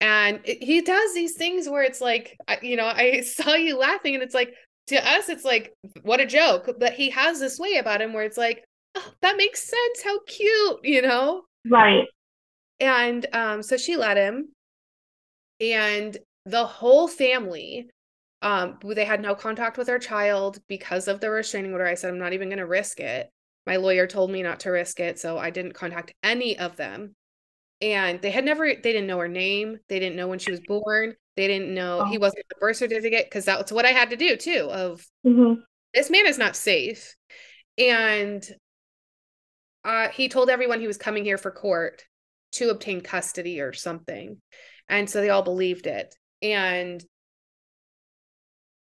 [0.00, 4.14] And it, he does these things where it's like, you know, I saw you laughing,
[4.14, 4.54] and it's like,
[4.86, 6.70] to us, it's like, what a joke.
[6.78, 10.02] But he has this way about him where it's like, oh, that makes sense.
[10.02, 11.42] How cute, you know?
[11.68, 12.06] Right.
[12.80, 14.50] And um, so she let him
[15.60, 17.90] and the whole family
[18.42, 21.86] um they had no contact with our child because of the restraining order.
[21.86, 23.30] I said i'm not even going to risk it.
[23.66, 27.14] My lawyer told me not to risk it so i didn't contact any of them.
[27.80, 30.60] And they had never they didn't know her name they didn't know when she was
[30.60, 32.04] born they didn't know oh.
[32.06, 35.60] he wasn't the birth certificate because that's what i had to do too of mm-hmm.
[35.94, 37.14] this man is not safe.
[37.76, 38.44] And
[39.84, 42.02] uh, he told everyone he was coming here for court
[42.52, 44.40] to obtain custody or something
[44.88, 46.14] and so they all believed it.
[46.42, 47.04] And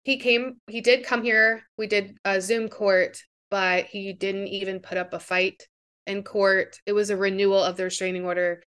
[0.04, 1.64] he came, he did come here.
[1.78, 5.68] We did a Zoom court, but he didn't even put up a fight
[6.06, 6.78] in court.
[6.86, 8.64] It was a renewal of the restraining order.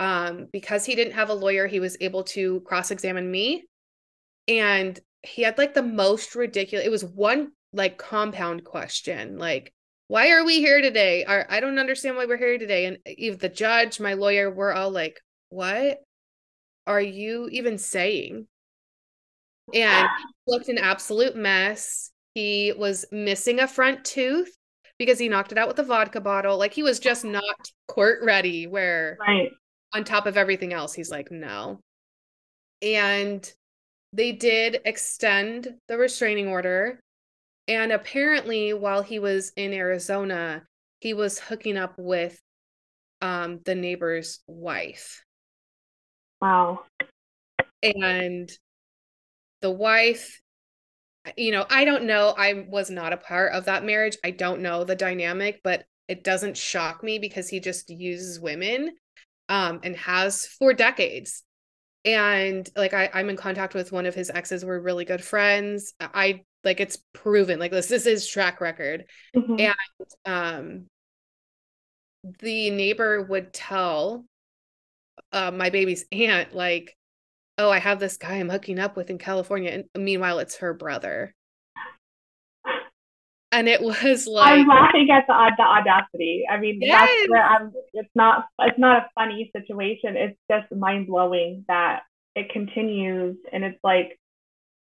[0.00, 3.64] Um, because he didn't have a lawyer, he was able to cross examine me.
[4.46, 9.72] And he had like the most ridiculous, it was one like compound question, like,
[10.06, 11.26] why are we here today?
[11.26, 12.86] I don't understand why we're here today.
[12.86, 15.20] And even the judge, my lawyer, we're all like,
[15.50, 15.98] what?
[16.88, 18.46] Are you even saying?
[19.74, 20.08] And
[20.46, 22.10] looked an absolute mess.
[22.34, 24.50] He was missing a front tooth
[24.98, 26.56] because he knocked it out with a vodka bottle.
[26.56, 27.44] Like he was just not
[27.86, 29.50] court ready, where right.
[29.92, 31.80] on top of everything else, he's like, no.
[32.80, 33.52] And
[34.14, 37.00] they did extend the restraining order.
[37.66, 40.62] And apparently, while he was in Arizona,
[41.00, 42.40] he was hooking up with
[43.20, 45.22] um, the neighbor's wife.
[46.40, 46.84] Wow.
[47.82, 48.50] And
[49.60, 50.40] the wife,
[51.36, 52.34] you know, I don't know.
[52.36, 54.16] I was not a part of that marriage.
[54.24, 58.92] I don't know the dynamic, but it doesn't shock me because he just uses women
[59.48, 61.44] um, and has for decades.
[62.04, 64.64] And like I, I'm in contact with one of his exes.
[64.64, 65.92] We're really good friends.
[66.00, 67.88] I like it's proven like this.
[67.88, 69.04] This is track record.
[69.36, 69.60] Mm-hmm.
[69.60, 69.76] And
[70.24, 70.86] um,
[72.40, 74.24] the neighbor would tell
[75.32, 76.96] uh, my baby's aunt like
[77.58, 80.74] oh i have this guy i'm hooking up with in california and meanwhile it's her
[80.74, 81.34] brother.
[83.50, 86.44] And it was like i'm laughing at the, the audacity.
[86.50, 87.08] I mean yes.
[87.08, 90.16] that's where i'm it's not it's not a funny situation.
[90.16, 92.02] It's just mind-blowing that
[92.34, 94.18] it continues and it's like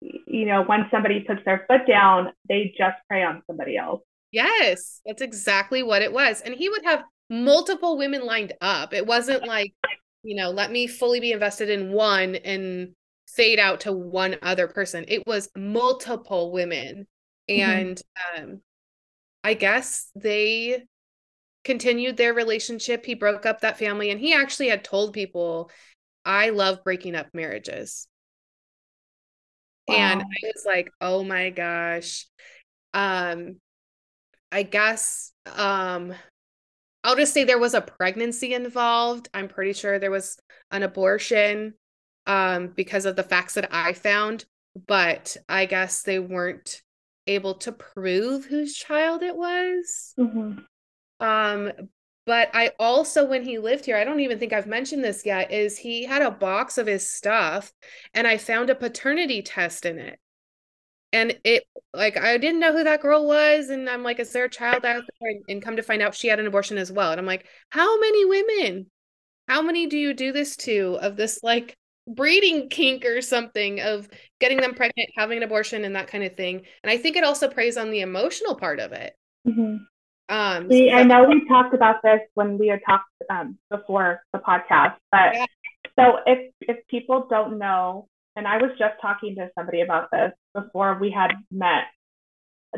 [0.02, 4.02] you know when somebody puts their foot down they just prey on somebody else.
[4.34, 6.42] Yes that's exactly what it was.
[6.42, 8.94] And he would have multiple women lined up.
[8.94, 9.74] It wasn't like
[10.24, 12.94] you know, let me fully be invested in one and
[13.28, 15.06] fade out to one other person.
[15.08, 17.08] It was multiple women.
[17.50, 17.72] Mm-hmm.
[17.72, 18.44] And mm-hmm.
[18.44, 18.62] um
[19.44, 20.84] I guess they
[21.64, 23.06] continued their relationship.
[23.06, 25.72] He broke up that family and he actually had told people,
[26.26, 28.08] I love breaking up marriages.
[29.88, 29.96] Wow.
[29.96, 32.28] And I was like, oh my gosh.
[32.94, 33.58] Um,
[34.52, 36.14] I guess um
[37.04, 39.30] I'll just say there was a pregnancy involved.
[39.34, 40.38] I'm pretty sure there was
[40.72, 41.74] an abortion
[42.28, 44.46] um because of the facts that I found,
[44.88, 46.82] but I guess they weren't
[47.28, 50.14] able to prove whose child it was.
[50.20, 50.60] Mm-hmm.
[51.20, 51.72] Um,
[52.26, 55.52] but I also, when he lived here, I don't even think I've mentioned this yet,
[55.52, 57.74] is he had a box of his stuff
[58.14, 60.20] and I found a paternity test in it.
[61.14, 63.70] And it, like, I didn't know who that girl was.
[63.70, 65.30] And I'm like, is there a child out there?
[65.30, 67.12] And, and come to find out she had an abortion as well.
[67.12, 68.88] And I'm like, how many women?
[69.48, 71.76] How many do you do this to of this, like,
[72.08, 74.10] breeding kink or something of
[74.40, 76.64] getting them pregnant, having an abortion, and that kind of thing.
[76.84, 79.14] And I think it also preys on the emotional part of it.
[79.48, 79.78] Mm-hmm.
[80.30, 84.22] Um, we, so- I know we talked about this when we had talked um, before
[84.34, 85.46] the podcast, but yeah.
[86.00, 90.32] so if if people don't know, and I was just talking to somebody about this
[90.54, 91.86] before we had met.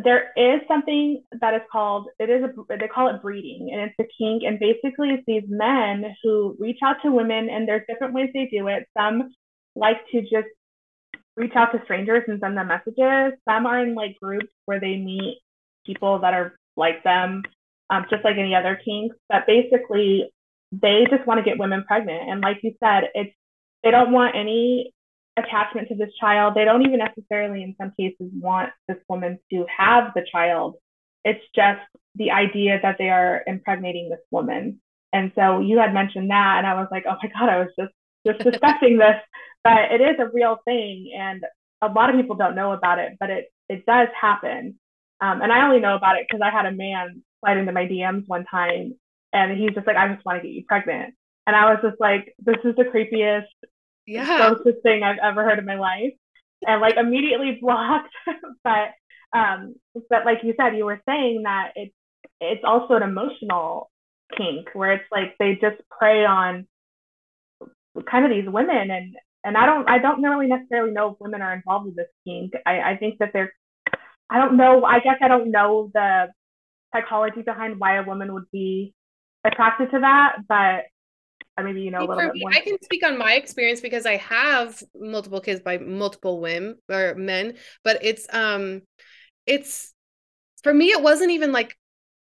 [0.04, 3.96] There is something that is called it is a they call it breeding and it's
[4.00, 8.14] a kink and basically it's these men who reach out to women and there's different
[8.16, 8.88] ways they do it.
[8.98, 9.32] Some
[9.76, 10.48] like to just
[11.36, 13.38] reach out to strangers and send them messages.
[13.48, 15.40] Some are in like groups where they meet
[15.86, 17.44] people that are like them,
[17.92, 19.16] um, just like any other kinks.
[19.30, 20.32] But basically,
[20.72, 22.30] they just want to get women pregnant.
[22.30, 23.36] And like you said, it's
[23.84, 24.94] they don't want any
[25.38, 26.54] attachment to this child.
[26.56, 30.76] They don't even necessarily, in some cases, want this woman to have the child.
[31.24, 31.82] It's just
[32.16, 34.82] the idea that they are impregnating this woman.
[35.12, 37.70] And so you had mentioned that, and I was like, oh my god, I was
[37.80, 37.94] just
[38.26, 39.18] just discussing this,
[39.64, 41.44] but it is a real thing, and
[41.82, 44.80] a lot of people don't know about it, but it it does happen.
[45.22, 47.86] Um, and I only know about it because I had a man slide into my
[47.86, 48.96] DMs one time
[49.34, 51.16] and he's just like, I just want to get you pregnant.
[51.46, 53.50] And I was just like, this is the creepiest,
[54.06, 54.54] yeah.
[54.54, 56.14] grossest thing I've ever heard in my life.
[56.66, 58.14] And like immediately blocked.
[58.64, 58.90] but
[59.38, 59.76] um,
[60.10, 61.96] but like you said, you were saying that it's
[62.40, 63.90] it's also an emotional
[64.38, 66.68] kink where it's like they just prey on
[68.10, 71.42] kind of these women and and I don't I don't really necessarily know if women
[71.42, 72.54] are involved with this kink.
[72.66, 73.54] I, I think that they're
[74.30, 74.84] I don't know.
[74.84, 76.28] I guess I don't know the
[76.94, 78.94] psychology behind why a woman would be
[79.44, 80.86] attracted to that, but
[81.62, 82.52] maybe you know a little bit more.
[82.52, 87.16] I can speak on my experience because I have multiple kids by multiple women or
[87.16, 88.82] men, but it's um
[89.46, 89.94] it's
[90.64, 91.78] for me it wasn't even like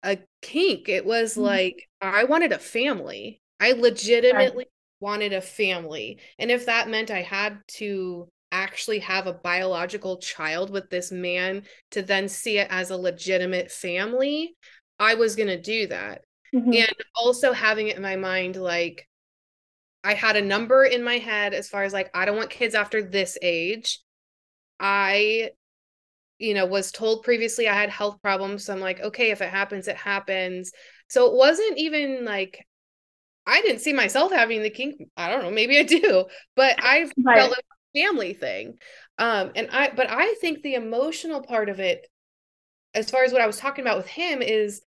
[0.03, 0.89] a kink.
[0.89, 1.43] It was mm-hmm.
[1.43, 3.41] like I wanted a family.
[3.59, 4.65] I legitimately
[4.99, 6.19] wanted a family.
[6.39, 11.63] And if that meant I had to actually have a biological child with this man
[11.91, 14.55] to then see it as a legitimate family,
[14.99, 16.21] I was going to do that.
[16.53, 16.73] Mm-hmm.
[16.73, 19.07] And also having it in my mind, like,
[20.03, 22.75] I had a number in my head as far as like, I don't want kids
[22.75, 23.99] after this age.
[24.79, 25.51] I,
[26.39, 28.65] you know, was told previously I had health problems.
[28.65, 30.71] So I'm like, okay, if it happens, it happens.
[31.07, 32.65] So it wasn't even like,
[33.45, 35.01] I didn't see myself having the kink.
[35.15, 36.25] I don't know, maybe I do,
[36.55, 37.37] but I right.
[37.37, 37.59] felt
[37.95, 38.77] family thing.
[39.17, 42.07] Um, and I, but I think the emotional part of it,
[42.93, 44.81] as far as what I was talking about with him, is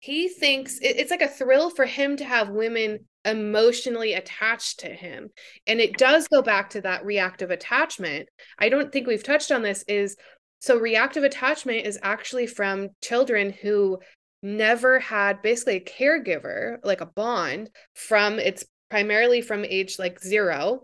[0.00, 4.88] he thinks it, it's like a thrill for him to have women emotionally attached to
[4.88, 5.28] him.
[5.66, 8.28] And it does go back to that reactive attachment.
[8.58, 10.16] I don't think we've touched on this is
[10.60, 13.98] so reactive attachment is actually from children who
[14.42, 20.82] never had basically a caregiver, like a bond from it's primarily from age like 0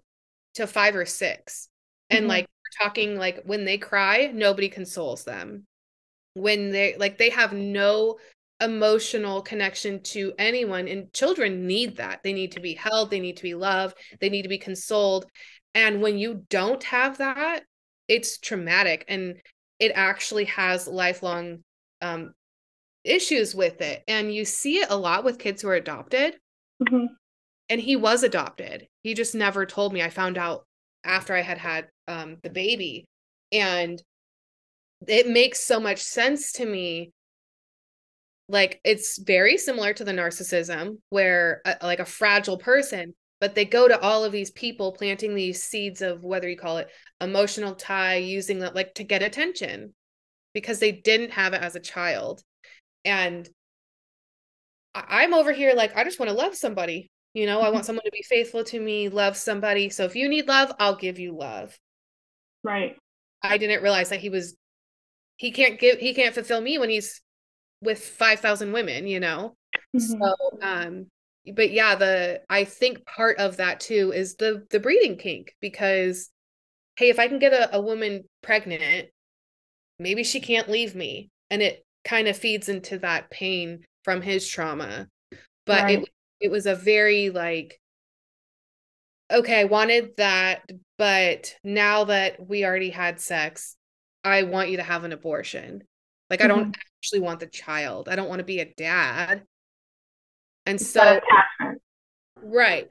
[0.54, 1.68] to five or 6
[2.10, 2.28] and mm-hmm.
[2.28, 2.46] like
[2.80, 5.66] talking like when they cry nobody consoles them
[6.34, 8.16] when they like they have no
[8.64, 13.36] emotional connection to anyone and children need that they need to be held they need
[13.36, 15.26] to be loved they need to be consoled
[15.74, 17.62] and when you don't have that
[18.08, 19.36] it's traumatic and
[19.78, 21.58] it actually has lifelong
[22.02, 22.32] um,
[23.04, 26.36] issues with it and you see it a lot with kids who are adopted
[26.82, 27.06] mm-hmm
[27.72, 28.86] and he was adopted.
[29.02, 30.02] He just never told me.
[30.02, 30.66] I found out
[31.04, 33.06] after I had had um, the baby,
[33.50, 34.00] and
[35.08, 37.12] it makes so much sense to me.
[38.52, 43.64] Like it's very similar to the narcissism, where a, like a fragile person, but they
[43.64, 46.88] go to all of these people planting these seeds of whether you call it
[47.20, 49.94] emotional tie, using that like to get attention
[50.52, 52.42] because they didn't have it as a child,
[53.06, 53.48] and
[54.94, 57.10] I'm over here like I just want to love somebody.
[57.32, 57.84] You know, I want mm-hmm.
[57.86, 59.88] someone to be faithful to me, love somebody.
[59.88, 61.74] So if you need love, I'll give you love.
[62.62, 62.96] Right.
[63.42, 64.54] I didn't realize that he was
[65.38, 67.22] he can't give he can't fulfill me when he's
[67.82, 69.56] with 5000 women, you know.
[69.96, 70.22] Mm-hmm.
[70.22, 71.06] So um
[71.54, 76.30] but yeah, the I think part of that too is the the breeding kink because
[76.96, 79.08] hey, if I can get a, a woman pregnant,
[79.98, 81.30] maybe she can't leave me.
[81.50, 85.08] And it kind of feeds into that pain from his trauma.
[85.66, 85.98] But right.
[86.00, 86.08] it
[86.40, 87.78] it was a very like
[89.30, 90.62] okay, I wanted that,
[90.98, 93.76] but now that we already had sex,
[94.22, 95.84] I want you to have an abortion.
[96.32, 96.50] Like mm-hmm.
[96.50, 96.80] I don't mm-hmm.
[96.98, 98.08] actually want the child.
[98.08, 99.42] I don't want to be a dad.
[100.64, 101.20] And so
[102.42, 102.88] right.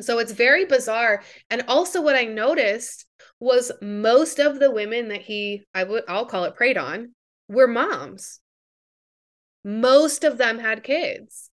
[0.00, 1.22] So it's very bizarre.
[1.50, 3.04] And also what I noticed
[3.40, 7.14] was most of the women that he I would I'll call it preyed on
[7.46, 8.40] were moms.
[9.62, 11.50] Most of them had kids.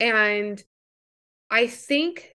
[0.00, 0.62] And
[1.50, 2.32] I think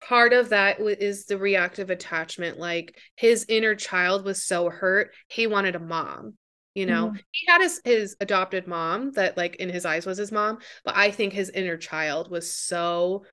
[0.00, 5.46] part of that is the reactive attachment like his inner child was so hurt he
[5.46, 6.34] wanted a mom
[6.74, 7.16] you know mm-hmm.
[7.32, 10.96] he had his his adopted mom that like in his eyes was his mom but
[10.96, 13.24] i think his inner child was so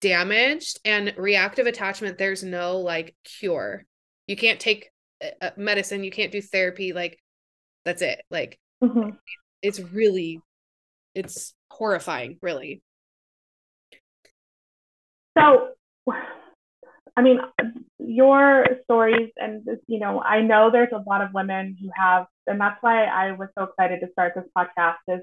[0.00, 3.84] damaged and reactive attachment there's no like cure
[4.26, 4.90] you can't take
[5.40, 7.18] uh, medicine you can't do therapy like
[7.84, 9.10] that's it like mm-hmm.
[9.60, 10.40] it's really
[11.14, 12.82] it's horrifying really
[15.36, 15.68] so
[17.16, 17.40] I mean,
[17.98, 22.60] your stories, and you know, I know there's a lot of women who have, and
[22.60, 24.96] that's why I was so excited to start this podcast.
[25.08, 25.20] Is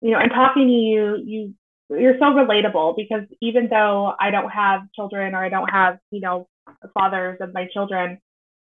[0.00, 1.54] you know, and talking to you, you
[1.88, 6.20] you're so relatable because even though I don't have children or I don't have you
[6.20, 6.48] know
[6.94, 8.18] fathers of my children,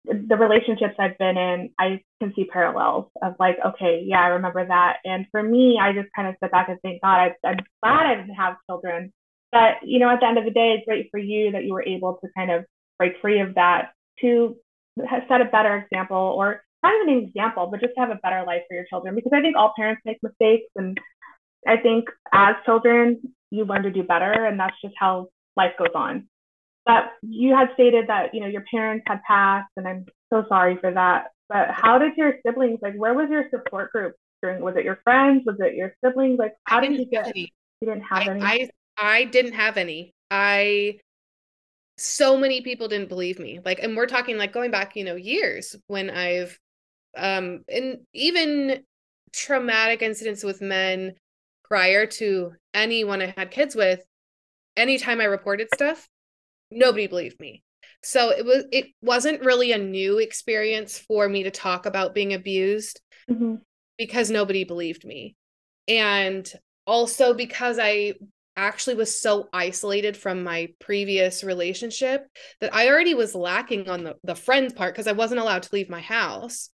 [0.07, 4.67] the relationships I've been in, I can see parallels of like, okay, yeah, I remember
[4.67, 4.97] that.
[5.05, 8.07] And for me, I just kind of sit back and think, God, I, I'm glad
[8.07, 9.13] I didn't have children
[9.55, 11.73] but you know at the end of the day it's great for you that you
[11.73, 12.65] were able to kind of
[12.99, 14.57] break free of that to
[15.29, 18.63] set a better example or not even an example but just have a better life
[18.69, 19.15] for your children.
[19.15, 20.99] Because i think all parents make mistakes and
[21.67, 25.95] i think as children you learn to do better and that's just how life goes
[25.95, 26.29] on.
[26.85, 30.77] But you had stated that you know your parents had passed and i'm so sorry
[30.81, 31.29] for that.
[31.49, 34.99] But how did your siblings like where was your support group during was it your
[35.05, 35.45] friends?
[35.47, 36.39] Was it your siblings?
[36.41, 37.47] Like how did you get you
[37.81, 40.15] didn't have I, any I I didn't have any.
[40.31, 40.99] I
[41.97, 43.61] so many people didn't believe me.
[43.65, 46.59] Like and we're talking like going back, you know, years when I've
[47.17, 48.85] um and even
[49.33, 51.15] traumatic incidents with men
[51.65, 54.05] prior to anyone I had kids with,
[54.77, 56.09] anytime I reported stuff,
[56.71, 57.63] nobody believed me.
[58.03, 62.35] So it was it wasn't really a new experience for me to talk about being
[62.35, 63.57] abused mm-hmm.
[63.97, 65.37] because nobody believed me.
[65.89, 66.51] And
[66.87, 68.15] also because I
[68.57, 72.27] actually was so isolated from my previous relationship
[72.61, 75.75] that I already was lacking on the, the friend part because I wasn't allowed to
[75.75, 76.71] leave my house.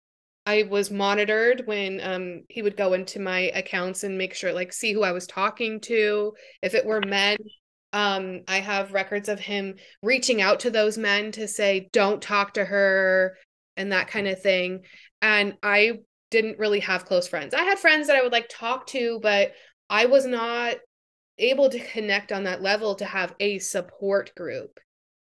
[0.46, 4.74] I was monitored when um, he would go into my accounts and make sure, like,
[4.74, 6.34] see who I was talking to.
[6.62, 7.38] If it were men,
[7.94, 12.56] um, I have records of him reaching out to those men to say, don't talk
[12.56, 13.38] to her
[13.78, 14.86] and that kind of thing.
[15.22, 16.00] And I
[16.32, 17.54] didn't really have close friends.
[17.54, 19.52] I had friends that I would like talk to, but
[19.90, 20.78] I was not
[21.40, 24.80] able to connect on that level to have a support group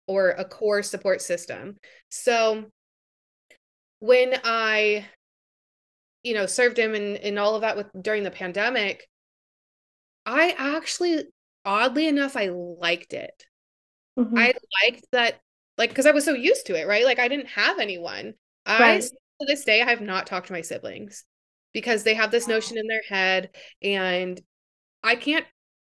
[0.06, 1.76] or a core support system.
[2.10, 2.64] So
[4.00, 5.06] when I,
[6.22, 9.08] you know, served him and, and all of that with during the pandemic,
[10.26, 11.24] I actually,
[11.64, 13.44] oddly enough, I liked it.
[14.18, 14.36] Mm-hmm.
[14.36, 14.52] I
[14.82, 15.40] liked that,
[15.78, 17.04] like, because I was so used to it, right?
[17.04, 18.34] Like, I didn't have anyone.
[18.66, 18.96] Right.
[18.96, 21.24] I, to this day, I have not talked to my siblings
[21.72, 23.50] because they have this notion in their head
[23.80, 24.40] and
[25.02, 25.46] I can't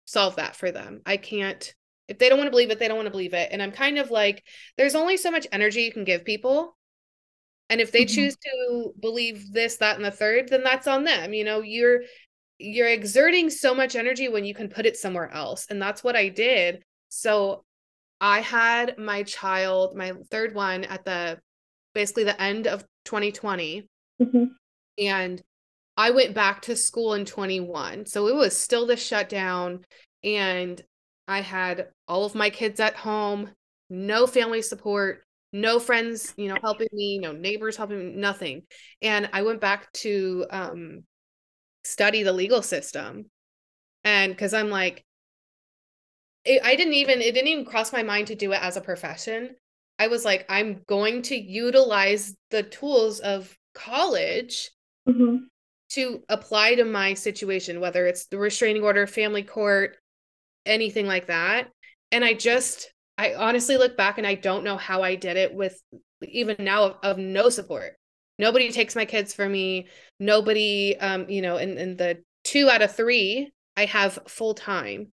[0.06, 1.02] solve that for them.
[1.06, 1.74] I can't
[2.08, 3.50] if they don't want to believe it, they don't want to believe it.
[3.52, 4.44] And I'm kind of like
[4.78, 6.78] there's only so much energy you can give people.
[7.70, 8.14] And if they mm-hmm.
[8.14, 11.34] choose to believe this, that, and the third, then that's on them.
[11.34, 12.02] You know, you're
[12.58, 15.68] you're exerting so much energy when you can put it somewhere else.
[15.70, 16.84] And that's what I did.
[17.10, 17.66] So
[18.22, 21.40] I had my child, my third one, at the
[21.94, 23.90] basically the end of 2020.
[24.22, 24.44] Mm-hmm.
[25.00, 25.42] And
[25.98, 28.06] I went back to school in 21.
[28.06, 29.86] So it was still the shutdown.
[30.24, 30.82] And
[31.28, 33.52] I had all of my kids at home,
[33.90, 35.24] no family support,
[35.54, 38.64] no friends, you know, helping me, no neighbors helping me, nothing.
[39.02, 41.04] And I went back to um,
[41.84, 43.26] study the legal system.
[44.04, 45.06] And because I'm like,
[46.44, 48.82] it, I didn't even, it didn't even cross my mind to do it as a
[48.82, 49.56] profession.
[49.98, 54.72] I was like, I'm going to utilize the tools of college
[55.08, 55.46] mm-hmm
[55.96, 59.98] to apply to my situation, whether it's the restraining order, family court,
[60.66, 61.70] anything like that.
[62.12, 65.54] And I just, I honestly look back and I don't know how I did it
[65.54, 65.82] with
[66.22, 67.94] even now of, of no support.
[68.38, 69.88] Nobody takes my kids for me.
[70.20, 75.12] Nobody, um, you know, in, in the two out of three I have full time.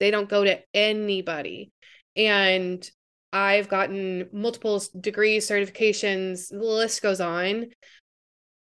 [0.00, 1.70] They don't go to anybody.
[2.16, 2.88] And
[3.32, 7.66] I've gotten multiple degrees, certifications, the list goes on.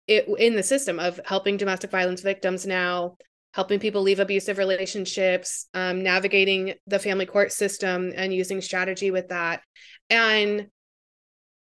[0.06, 3.16] It in the system of helping domestic violence victims now,
[3.54, 9.28] helping people leave abusive relationships, um, navigating the family court system and using strategy with
[9.28, 9.62] that.
[10.10, 10.68] And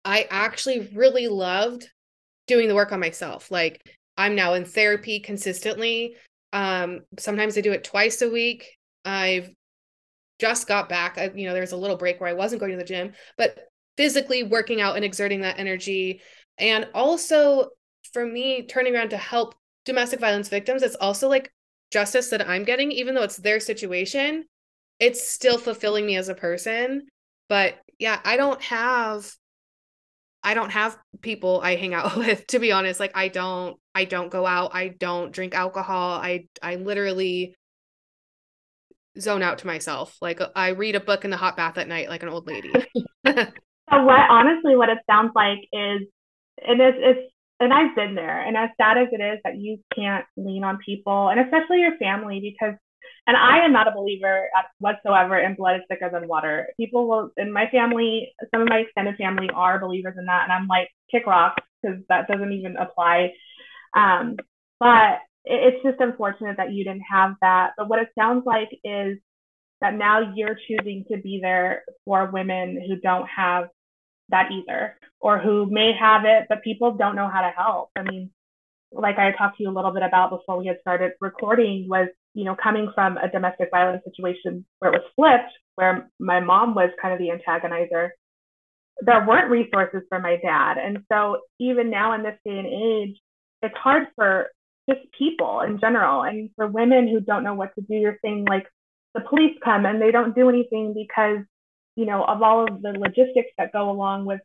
[0.06, 1.90] I actually really loved
[2.48, 3.52] doing the work on myself.
[3.52, 3.82] Like
[4.18, 6.16] I'm now in therapy consistently.
[6.52, 8.78] Um, sometimes I do it twice a week.
[9.06, 9.50] I've
[10.40, 11.18] just got back.
[11.18, 13.58] I, you know, there's a little break where I wasn't going to the gym, but
[13.98, 16.22] physically working out and exerting that energy.
[16.58, 17.70] And also
[18.14, 19.56] for me, turning around to help
[19.86, 21.52] domestic violence victims, it's also like
[21.92, 24.46] justice that I'm getting, even though it's their situation,
[25.00, 27.08] it's still fulfilling me as a person.
[27.50, 29.30] But yeah, I don't have
[30.46, 33.00] I don't have people I hang out with to be honest.
[33.00, 36.20] Like I don't I don't go out, I don't drink alcohol.
[36.20, 37.56] I I literally
[39.20, 40.18] zone out to myself.
[40.22, 42.72] Like I read a book in the hot bath at night like an old lady.
[43.26, 43.46] so
[43.90, 46.02] what honestly what it sounds like is
[46.66, 49.80] and it's it's and I've been there and as sad as it is that you
[49.96, 52.76] can't lean on people and especially your family because
[53.26, 54.50] and I am not a believer
[54.80, 56.68] whatsoever in blood is thicker than water.
[56.78, 60.44] People will, in my family, some of my extended family are believers in that.
[60.44, 63.32] And I'm like, kick rocks, because that doesn't even apply.
[63.96, 64.36] Um,
[64.80, 67.72] but it's just unfortunate that you didn't have that.
[67.78, 69.20] But what it sounds like is
[69.80, 73.66] that now you're choosing to be there for women who don't have
[74.34, 77.90] that either, or who may have it, but people don't know how to help.
[77.96, 78.30] I mean,
[78.92, 82.10] like I talked to you a little bit about before we had started recording, was
[82.34, 86.74] you know, coming from a domestic violence situation where it was flipped, where my mom
[86.74, 88.10] was kind of the antagonizer,
[89.02, 90.78] there weren't resources for my dad.
[90.78, 93.18] And so even now in this day and age,
[93.62, 94.48] it's hard for
[94.90, 97.96] just people in general and for women who don't know what to do.
[97.96, 98.68] You're saying like
[99.14, 101.40] the police come and they don't do anything because,
[101.96, 104.42] you know, of all of the logistics that go along with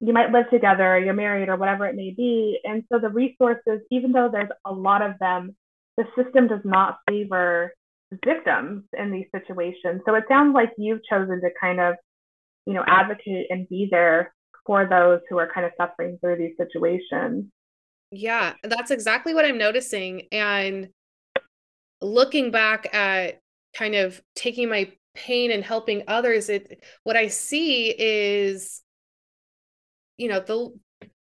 [0.00, 2.58] you might live together, you're married, or whatever it may be.
[2.64, 5.54] And so the resources, even though there's a lot of them,
[5.98, 7.74] the system does not favor
[8.24, 10.00] victims in these situations.
[10.06, 11.96] So it sounds like you've chosen to kind of,
[12.66, 14.32] you know, advocate and be there
[14.64, 17.44] for those who are kind of suffering through these situations.
[18.10, 20.22] Yeah, that's exactly what I'm noticing.
[20.32, 20.88] And
[22.00, 23.38] looking back at
[23.76, 24.90] kind of taking my
[25.26, 28.82] pain and helping others, it what I see is,
[30.16, 30.70] you know, the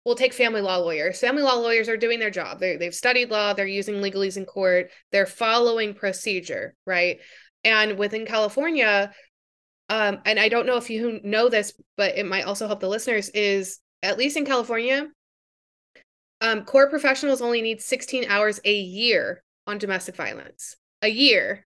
[0.04, 1.20] we'll take family law lawyers.
[1.20, 2.60] Family law lawyers are doing their job.
[2.60, 7.20] They they've studied law, they're using legalese in court, they're following procedure, right?
[7.64, 9.12] And within California,
[9.90, 12.90] um, and I don't know if you know this, but it might also help the
[12.90, 15.08] listeners, is at least in California,
[16.42, 20.76] um, court professionals only need 16 hours a year on domestic violence.
[21.02, 21.66] A year.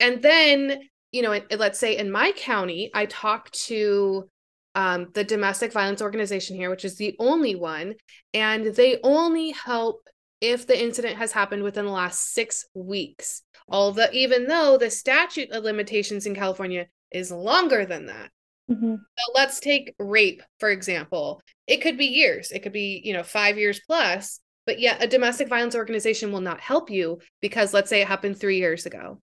[0.00, 0.80] And then,
[1.12, 4.28] you know, let's say in my county, I talked to
[4.74, 7.94] um, the domestic violence organization here, which is the only one,
[8.34, 10.06] and they only help
[10.40, 13.42] if the incident has happened within the last six weeks.
[13.68, 18.30] Although, even though the statute of limitations in California is longer than that.
[18.70, 18.96] Mm-hmm.
[18.96, 21.40] So let's take rape, for example.
[21.66, 25.06] It could be years, it could be, you know, five years plus, but yet a
[25.06, 29.20] domestic violence organization will not help you because let's say it happened three years ago.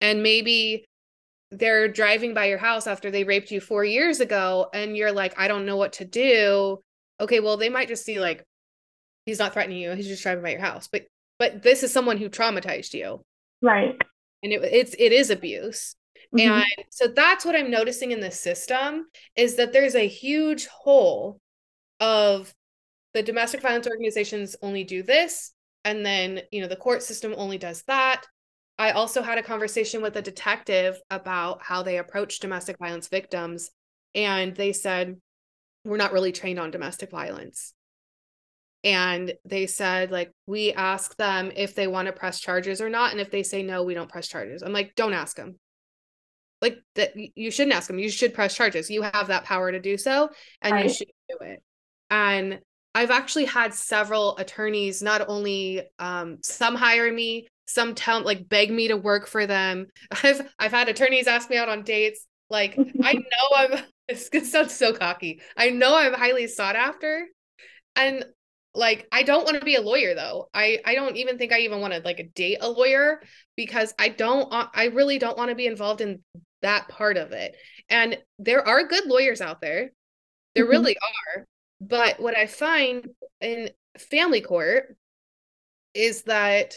[0.00, 0.84] And maybe
[1.50, 5.38] they're driving by your house after they raped you four years ago and you're like
[5.38, 6.78] i don't know what to do.
[7.20, 8.44] Okay well they might just see like
[9.26, 11.06] he's not threatening you he's just driving by your house but
[11.38, 13.22] but this is someone who traumatized you.
[13.62, 13.96] Right.
[14.42, 15.94] And it, it's it is abuse.
[16.36, 16.52] Mm-hmm.
[16.52, 21.40] and so that's what i'm noticing in the system is that there's a huge hole
[22.00, 22.52] of
[23.14, 25.52] the domestic violence organizations only do this
[25.86, 28.26] and then you know the court system only does that
[28.78, 33.70] I also had a conversation with a detective about how they approach domestic violence victims.
[34.14, 35.16] And they said,
[35.84, 37.74] We're not really trained on domestic violence.
[38.84, 43.10] And they said, like, we ask them if they want to press charges or not.
[43.10, 44.62] And if they say no, we don't press charges.
[44.62, 45.58] I'm like, don't ask them.
[46.60, 47.98] Like that you shouldn't ask them.
[47.98, 48.90] You should press charges.
[48.90, 50.30] You have that power to do so
[50.60, 50.84] and right.
[50.84, 51.62] you should do it.
[52.10, 52.60] And
[52.94, 58.70] I've actually had several attorneys not only um, some hire me, some tell like beg
[58.70, 59.86] me to work for them.
[60.24, 62.26] I've I've had attorneys ask me out on dates.
[62.50, 63.84] Like I know I'm
[64.32, 65.40] this sounds so cocky.
[65.56, 67.26] I know I'm highly sought after.
[67.94, 68.24] And
[68.74, 70.48] like I don't want to be a lawyer though.
[70.54, 73.20] I I don't even think I even want to like date a lawyer
[73.56, 76.22] because I don't I really don't want to be involved in
[76.62, 77.54] that part of it.
[77.88, 79.90] And there are good lawyers out there.
[80.54, 80.70] There mm-hmm.
[80.70, 81.46] really are.
[81.80, 83.08] But what I find
[83.40, 84.96] in family court
[85.94, 86.74] is that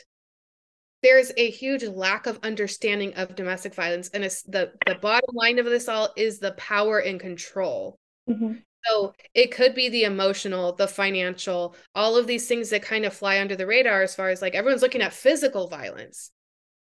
[1.03, 5.59] there's a huge lack of understanding of domestic violence and it's the the bottom line
[5.59, 7.97] of this all is the power and control
[8.29, 8.53] mm-hmm.
[8.85, 13.13] so it could be the emotional the financial all of these things that kind of
[13.13, 16.31] fly under the radar as far as like everyone's looking at physical violence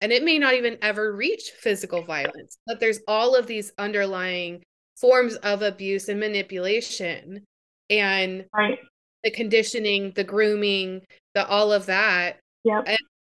[0.01, 4.61] and it may not even ever reach physical violence but there's all of these underlying
[4.97, 7.43] forms of abuse and manipulation
[7.89, 8.79] and right.
[9.23, 11.01] the conditioning the grooming
[11.33, 12.81] the all of that yeah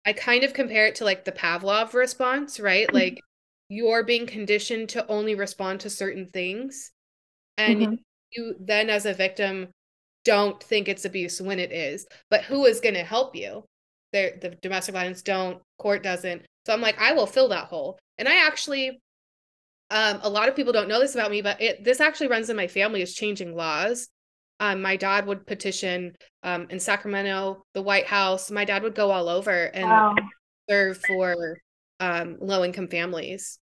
[0.06, 2.86] I kind of compare it to like the Pavlov response, right?
[2.86, 2.96] Mm-hmm.
[2.96, 3.20] Like
[3.68, 6.92] you're being conditioned to only respond to certain things.
[7.56, 7.94] And mm-hmm.
[8.32, 9.68] you then, as a victim,
[10.24, 12.06] don't think it's abuse when it is.
[12.30, 13.64] But who is going to help you?
[14.12, 16.42] They're, the domestic violence don't, court doesn't.
[16.66, 17.98] So I'm like, I will fill that hole.
[18.18, 19.00] And I actually,
[19.90, 22.48] um, a lot of people don't know this about me, but it, this actually runs
[22.48, 24.08] in my family is changing laws
[24.64, 28.50] um, my dad would petition um, in Sacramento, the White House.
[28.50, 30.14] My dad would go all over and wow.
[30.70, 31.58] serve for
[32.00, 33.58] um, low income families.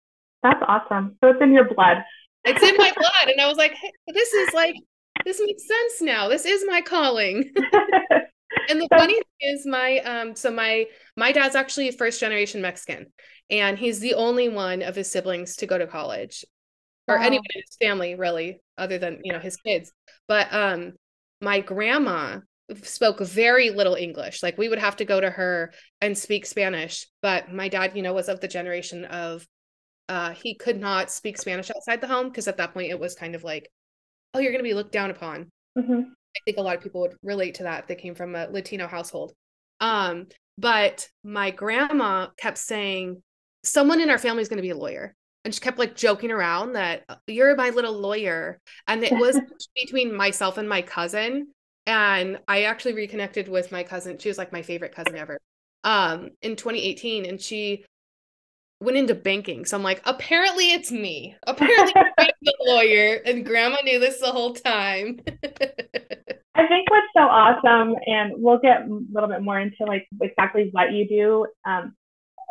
[0.42, 1.16] That's awesome.
[1.22, 1.98] So it's in your blood.
[2.44, 3.28] It's in my blood.
[3.28, 4.74] And I was like, hey, this is like,
[5.24, 6.28] this makes sense now.
[6.28, 7.52] This is my calling.
[8.68, 13.06] and the funny thing is my um so my my dad's actually first generation Mexican
[13.50, 16.44] and he's the only one of his siblings to go to college
[17.09, 17.22] or wow.
[17.24, 19.93] anyone in his family really other than you know his kids.
[20.28, 20.93] But um
[21.40, 22.40] my grandma
[22.82, 24.43] spoke very little english.
[24.43, 28.02] Like we would have to go to her and speak spanish but my dad you
[28.02, 29.47] know was of the generation of
[30.09, 33.14] uh he could not speak spanish outside the home because at that point it was
[33.14, 33.70] kind of like
[34.35, 35.51] oh you're going to be looked down upon.
[35.78, 36.01] Mm-hmm.
[36.36, 38.47] i think a lot of people would relate to that if they came from a
[38.47, 39.32] latino household.
[39.80, 40.26] Um
[40.59, 43.22] but my grandma kept saying
[43.62, 45.14] someone in our family is going to be a lawyer
[45.44, 49.39] and she kept like joking around that uh, you're my little lawyer and it was
[49.74, 51.48] between myself and my cousin
[51.86, 55.39] and i actually reconnected with my cousin she was like my favorite cousin ever
[55.85, 57.85] um in 2018 and she
[58.81, 61.36] went into banking so i'm like apparently it's me.
[61.47, 65.19] Apparently i'm the lawyer and grandma knew this the whole time.
[66.55, 70.69] I think what's so awesome and we'll get a little bit more into like exactly
[70.73, 71.94] what you do um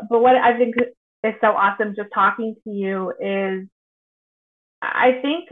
[0.10, 0.76] but what i think
[1.23, 3.68] is so awesome just talking to you is
[4.81, 5.49] I think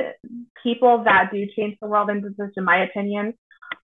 [0.62, 3.34] people that do change the world and in business, in my opinion,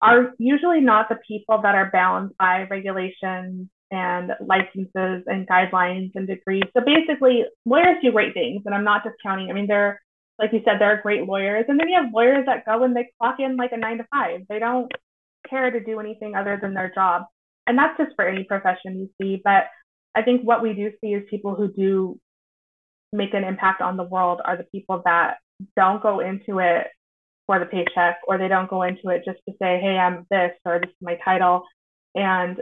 [0.02, 6.28] are usually not the people that are bound by regulations and licenses and guidelines and
[6.28, 6.64] degrees.
[6.76, 9.50] So basically, lawyers do great things, and I'm not discounting.
[9.50, 10.02] I mean, they're
[10.40, 13.10] like you said, they're great lawyers, and then you have lawyers that go and they
[13.20, 14.42] clock in like a nine to five.
[14.50, 14.92] They don't
[15.50, 17.24] care to do anything other than their job,
[17.66, 19.42] and that's just for any profession you see.
[19.44, 19.64] But
[20.18, 22.20] I think what we do see is people who do
[23.14, 25.36] make an impact on the world are the people that
[25.76, 26.88] don't go into it
[27.46, 30.54] for the paycheck or they don't go into it just to say, hey, I'm this
[30.66, 31.66] or this is my title.
[32.16, 32.58] And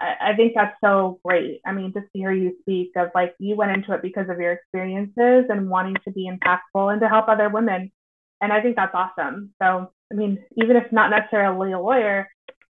[0.00, 1.60] I, think that's so great.
[1.66, 4.38] I mean, just to hear you speak of like you went into it because of
[4.38, 7.90] your experiences and wanting to be impactful and to help other women.
[8.40, 9.52] And I think that's awesome.
[9.60, 12.28] So, I mean, even if not necessarily a lawyer,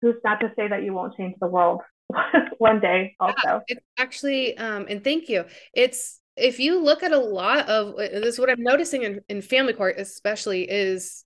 [0.01, 1.81] who's not to say that you won't change the world
[2.59, 3.37] one day also.
[3.45, 5.45] Yeah, it's actually, um, and thank you.
[5.75, 9.21] It's if you look at a lot of uh, this is what I'm noticing in,
[9.29, 11.25] in family court, especially is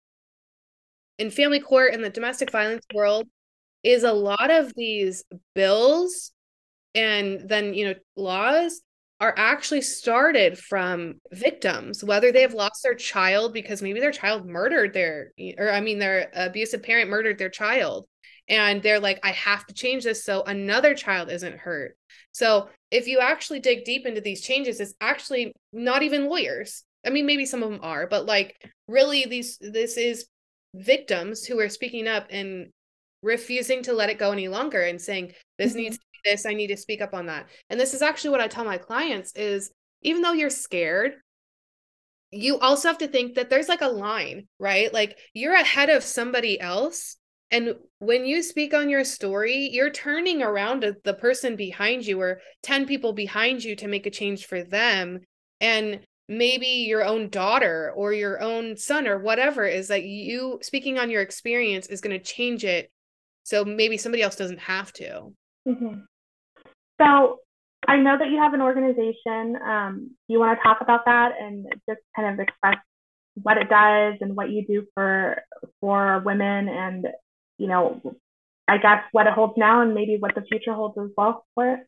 [1.18, 3.26] in family court in the domestic violence world,
[3.82, 5.24] is a lot of these
[5.54, 6.32] bills
[6.94, 8.80] and then you know laws
[9.20, 14.46] are actually started from victims whether they have lost their child because maybe their child
[14.46, 18.06] murdered their or i mean their abusive parent murdered their child
[18.48, 21.96] and they're like i have to change this so another child isn't hurt.
[22.32, 26.84] So if you actually dig deep into these changes it's actually not even lawyers.
[27.06, 28.56] I mean maybe some of them are but like
[28.86, 30.26] really these this is
[30.74, 32.68] victims who are speaking up and
[33.22, 35.82] refusing to let it go any longer and saying this mm-hmm.
[35.82, 36.46] needs to be this.
[36.46, 37.48] I need to speak up on that.
[37.70, 39.70] And this is actually what i tell my clients is
[40.02, 41.14] even though you're scared
[42.30, 44.92] you also have to think that there's like a line right?
[44.92, 47.16] Like you're ahead of somebody else
[47.50, 52.20] and when you speak on your story, you're turning around to the person behind you
[52.20, 55.20] or 10 people behind you to make a change for them.
[55.60, 60.98] And maybe your own daughter or your own son or whatever is that you speaking
[60.98, 62.90] on your experience is going to change it.
[63.44, 65.32] So maybe somebody else doesn't have to.
[65.66, 66.00] Mm-hmm.
[67.00, 67.38] So
[67.86, 69.56] I know that you have an organization.
[69.56, 72.76] Um, you want to talk about that and just kind of express
[73.42, 75.42] what it does and what you do for
[75.80, 77.06] for women and
[77.58, 78.00] you know,
[78.66, 81.74] I guess what it holds now and maybe what the future holds as well for
[81.74, 81.80] it?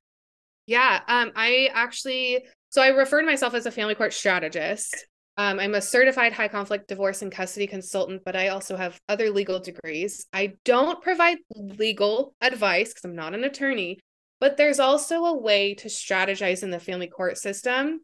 [0.67, 5.07] Yeah, um, I actually, so I refer to myself as a family court strategist.
[5.37, 9.31] Um, I'm a certified high conflict divorce and custody consultant, but I also have other
[9.31, 10.27] legal degrees.
[10.33, 13.99] I don't provide legal advice because I'm not an attorney,
[14.39, 18.01] but there's also a way to strategize in the family court system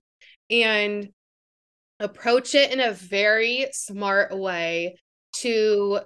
[0.50, 1.08] and
[2.00, 4.96] approach it in a very smart way
[5.34, 6.00] to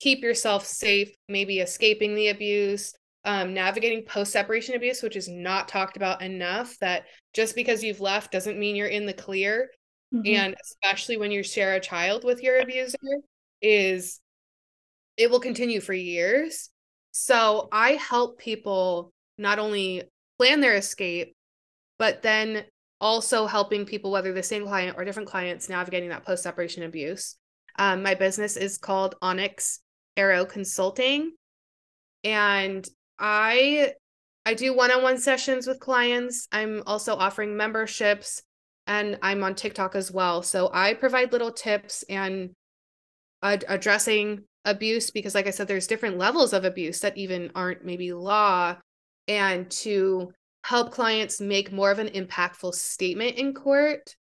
[0.00, 2.94] keep yourself safe, maybe escaping the abuse,
[3.24, 6.78] um, navigating post separation abuse, which is not talked about enough.
[6.78, 7.04] That
[7.34, 9.70] just because you've left doesn't mean you're in the clear.
[10.14, 10.34] Mm-hmm.
[10.34, 12.96] And especially when you share a child with your abuser,
[13.60, 14.20] is
[15.16, 16.70] it will continue for years.
[17.10, 20.04] So I help people not only
[20.38, 21.34] plan their escape,
[21.98, 22.64] but then
[23.00, 27.36] also helping people, whether the same client or different clients, navigating that post separation abuse.
[27.78, 29.80] Um, my business is called Onyx
[30.18, 31.32] Arrow Consulting,
[32.24, 32.86] and
[33.18, 33.94] I
[34.44, 36.48] I do one-on-one sessions with clients.
[36.52, 38.42] I'm also offering memberships,
[38.86, 40.42] and I'm on TikTok as well.
[40.42, 42.50] So I provide little tips and
[43.42, 47.84] ad- addressing abuse because, like I said, there's different levels of abuse that even aren't
[47.84, 48.76] maybe law,
[49.28, 50.32] and to
[50.64, 54.16] help clients make more of an impactful statement in court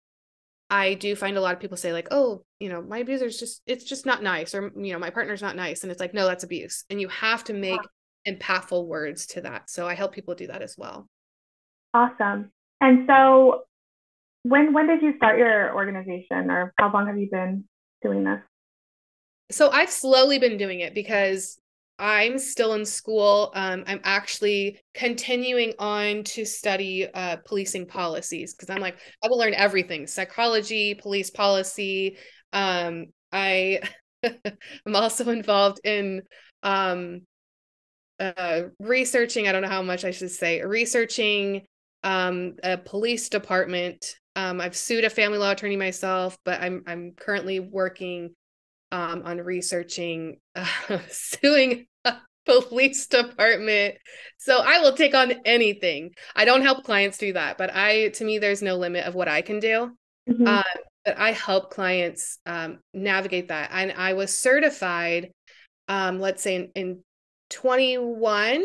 [0.70, 3.62] i do find a lot of people say like oh you know my abuser's just
[3.66, 6.26] it's just not nice or you know my partner's not nice and it's like no
[6.26, 7.80] that's abuse and you have to make
[8.26, 8.32] yeah.
[8.34, 11.08] impactful words to that so i help people do that as well
[11.94, 13.62] awesome and so
[14.42, 17.64] when when did you start your organization or how long have you been
[18.02, 18.40] doing this
[19.50, 21.58] so i've slowly been doing it because
[21.98, 23.50] I'm still in school.
[23.54, 29.38] Um, I'm actually continuing on to study uh, policing policies because I'm like, I will
[29.38, 32.18] learn everything psychology, police policy.
[32.52, 33.80] Um, I
[34.22, 36.22] am also involved in
[36.62, 37.22] um,
[38.20, 41.62] uh, researching, I don't know how much I should say, researching
[42.02, 44.16] um, a police department.
[44.36, 48.34] Um, I've sued a family law attorney myself, but I'm I'm currently working
[48.92, 52.14] um, on researching uh, suing a
[52.44, 53.96] police department.
[54.38, 56.12] So I will take on anything.
[56.34, 59.28] I don't help clients do that, but I, to me, there's no limit of what
[59.28, 59.96] I can do.
[60.28, 60.46] Mm-hmm.
[60.46, 60.62] Uh,
[61.04, 63.70] but I help clients um, navigate that.
[63.72, 65.30] And I was certified,
[65.88, 67.04] um, let's say in, in
[67.50, 68.64] 21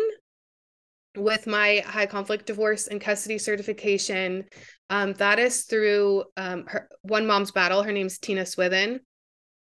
[1.16, 4.46] with my high conflict divorce and custody certification.
[4.90, 7.84] Um, that is through um, her, One Mom's Battle.
[7.84, 9.02] Her name's Tina Swithin.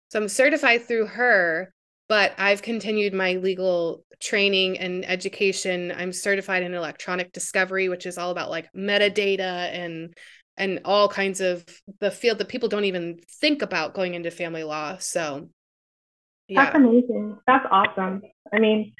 [0.09, 1.73] So I'm certified through her,
[2.07, 5.93] but I've continued my legal training and education.
[5.95, 10.13] I'm certified in electronic discovery, which is all about like metadata and
[10.57, 11.63] and all kinds of
[12.01, 14.97] the field that people don't even think about going into family law.
[14.97, 15.49] So
[16.47, 16.65] yeah.
[16.65, 17.37] That's amazing.
[17.45, 18.21] That's awesome.
[18.51, 18.93] I mean,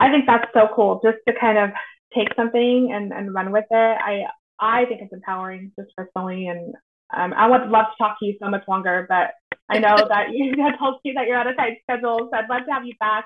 [0.00, 1.70] I think that's so cool just to kind of
[2.14, 3.98] take something and, and run with it.
[4.04, 4.24] I
[4.58, 6.74] I think it's empowering just personally and
[7.14, 9.32] um, I would love to talk to you so much longer, but
[9.72, 12.48] I know that you had told me that you're on a tight schedule, so I'd
[12.48, 13.24] love to have you back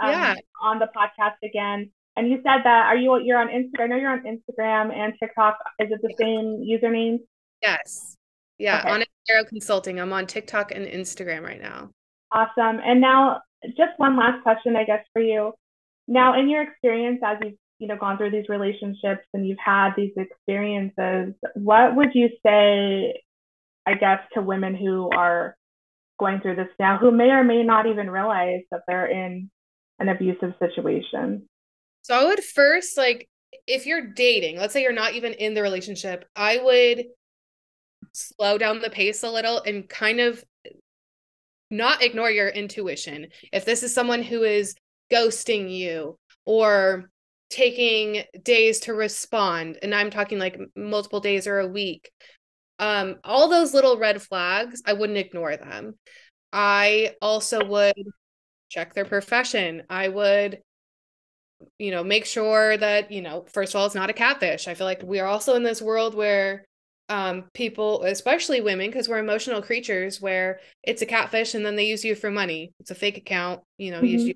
[0.00, 0.34] um, yeah.
[0.62, 1.90] on the podcast again.
[2.16, 3.84] And you said that are you you're on Instagram?
[3.84, 5.58] I know you're on Instagram and TikTok.
[5.78, 7.18] Is it the same username?
[7.62, 8.16] Yes.
[8.58, 8.90] Yeah, okay.
[8.90, 10.00] Onyx Arrow Consulting.
[10.00, 11.90] I'm on TikTok and Instagram right now.
[12.32, 12.80] Awesome.
[12.84, 15.52] And now, just one last question, I guess, for you.
[16.08, 19.90] Now, in your experience as you've you know gone through these relationships and you've had
[19.96, 23.22] these experiences, what would you say,
[23.86, 25.56] I guess, to women who are
[26.18, 29.50] going through this now who may or may not even realize that they're in
[29.98, 31.48] an abusive situation?
[32.02, 33.28] So I would first like
[33.66, 37.06] if you're dating, let's say you're not even in the relationship, I would
[38.12, 40.44] slow down the pace a little and kind of
[41.70, 43.28] not ignore your intuition.
[43.52, 44.74] If this is someone who is
[45.12, 47.10] ghosting you or
[47.50, 52.10] taking days to respond, and I'm talking like multiple days or a week,
[52.78, 55.94] um all those little red flags i wouldn't ignore them.
[56.52, 57.94] I also would
[58.68, 59.84] check their profession.
[59.88, 60.60] I would
[61.76, 64.68] you know make sure that you know first of all it's not a catfish.
[64.68, 66.64] I feel like we are also in this world where
[67.08, 71.86] um people especially women because we're emotional creatures where it's a catfish and then they
[71.86, 72.72] use you for money.
[72.80, 74.06] It's a fake account you know mm-hmm.
[74.06, 74.34] use you.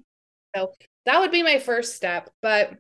[0.57, 0.73] So
[1.07, 2.75] that would be my first step but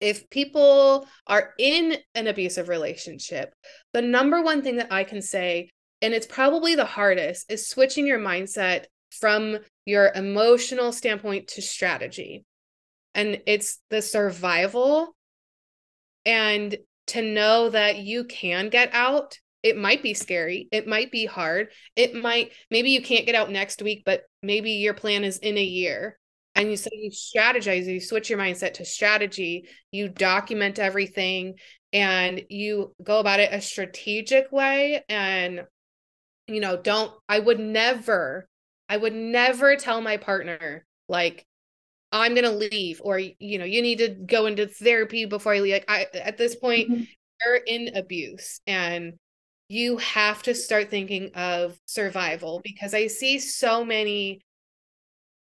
[0.00, 3.54] if people are in an abusive relationship,
[3.92, 5.70] the number one thing that I can say,
[6.02, 12.44] and it's probably the hardest, is switching your mindset from your emotional standpoint to strategy.
[13.14, 15.16] And it's the survival
[16.26, 16.76] and
[17.08, 19.38] to know that you can get out.
[19.62, 20.68] It might be scary.
[20.70, 21.68] It might be hard.
[21.94, 25.56] It might, maybe you can't get out next week, but maybe your plan is in
[25.56, 26.18] a year
[26.56, 31.54] and you so you strategize you switch your mindset to strategy you document everything
[31.92, 35.62] and you go about it a strategic way and
[36.48, 38.48] you know don't i would never
[38.88, 41.46] i would never tell my partner like
[42.12, 45.60] I'm going to leave or you know, you need to go into therapy before I
[45.60, 45.74] leave.
[45.74, 47.02] Like I at this point mm-hmm.
[47.44, 49.14] you're in abuse and
[49.68, 54.40] you have to start thinking of survival because I see so many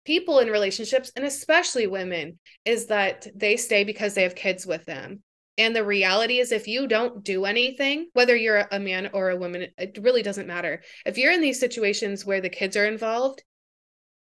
[0.04, 4.84] people in relationships and especially women is that they stay because they have kids with
[4.84, 5.22] them.
[5.58, 9.36] And the reality is if you don't do anything whether you're a man or a
[9.36, 10.82] woman it really doesn't matter.
[11.04, 13.42] If you're in these situations where the kids are involved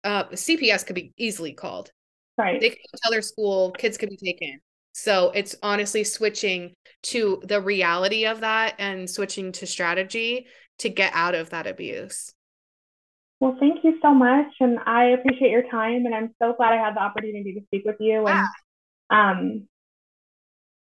[0.05, 1.91] uh, cps could be easily called.
[2.37, 2.61] Right.
[2.61, 4.61] They can tell their school kids could be taken.
[4.93, 6.75] So it's honestly switching
[7.05, 10.47] to the reality of that and switching to strategy
[10.79, 12.33] to get out of that abuse
[13.41, 14.47] well, thank you so much.
[14.61, 16.07] And I appreciate your time.
[16.07, 18.27] And I'm so glad I had the opportunity to speak with you.
[18.27, 18.47] And
[19.11, 19.69] um,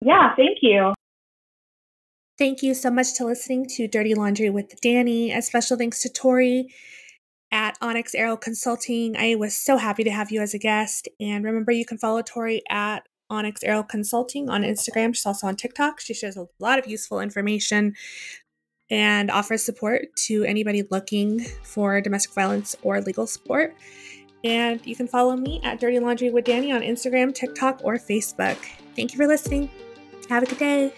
[0.02, 0.94] yeah, thank you.
[2.38, 5.32] Thank you so much to listening to Dirty Laundry with Danny.
[5.32, 6.74] A special thanks to Tori
[7.52, 9.16] at Onyx Arrow Consulting.
[9.16, 11.08] I was so happy to have you as a guest.
[11.20, 15.16] And remember, you can follow Tori at Onyx Arrow Consulting on Instagram.
[15.16, 16.00] She's also on TikTok.
[16.00, 17.96] She shares a lot of useful information
[18.92, 23.76] and offers support to anybody looking for domestic violence or legal support.
[24.44, 28.58] And you can follow me at Dirty Laundry with Danny on Instagram, TikTok, or Facebook.
[28.96, 29.70] Thank you for listening.
[30.30, 30.94] Have a good day.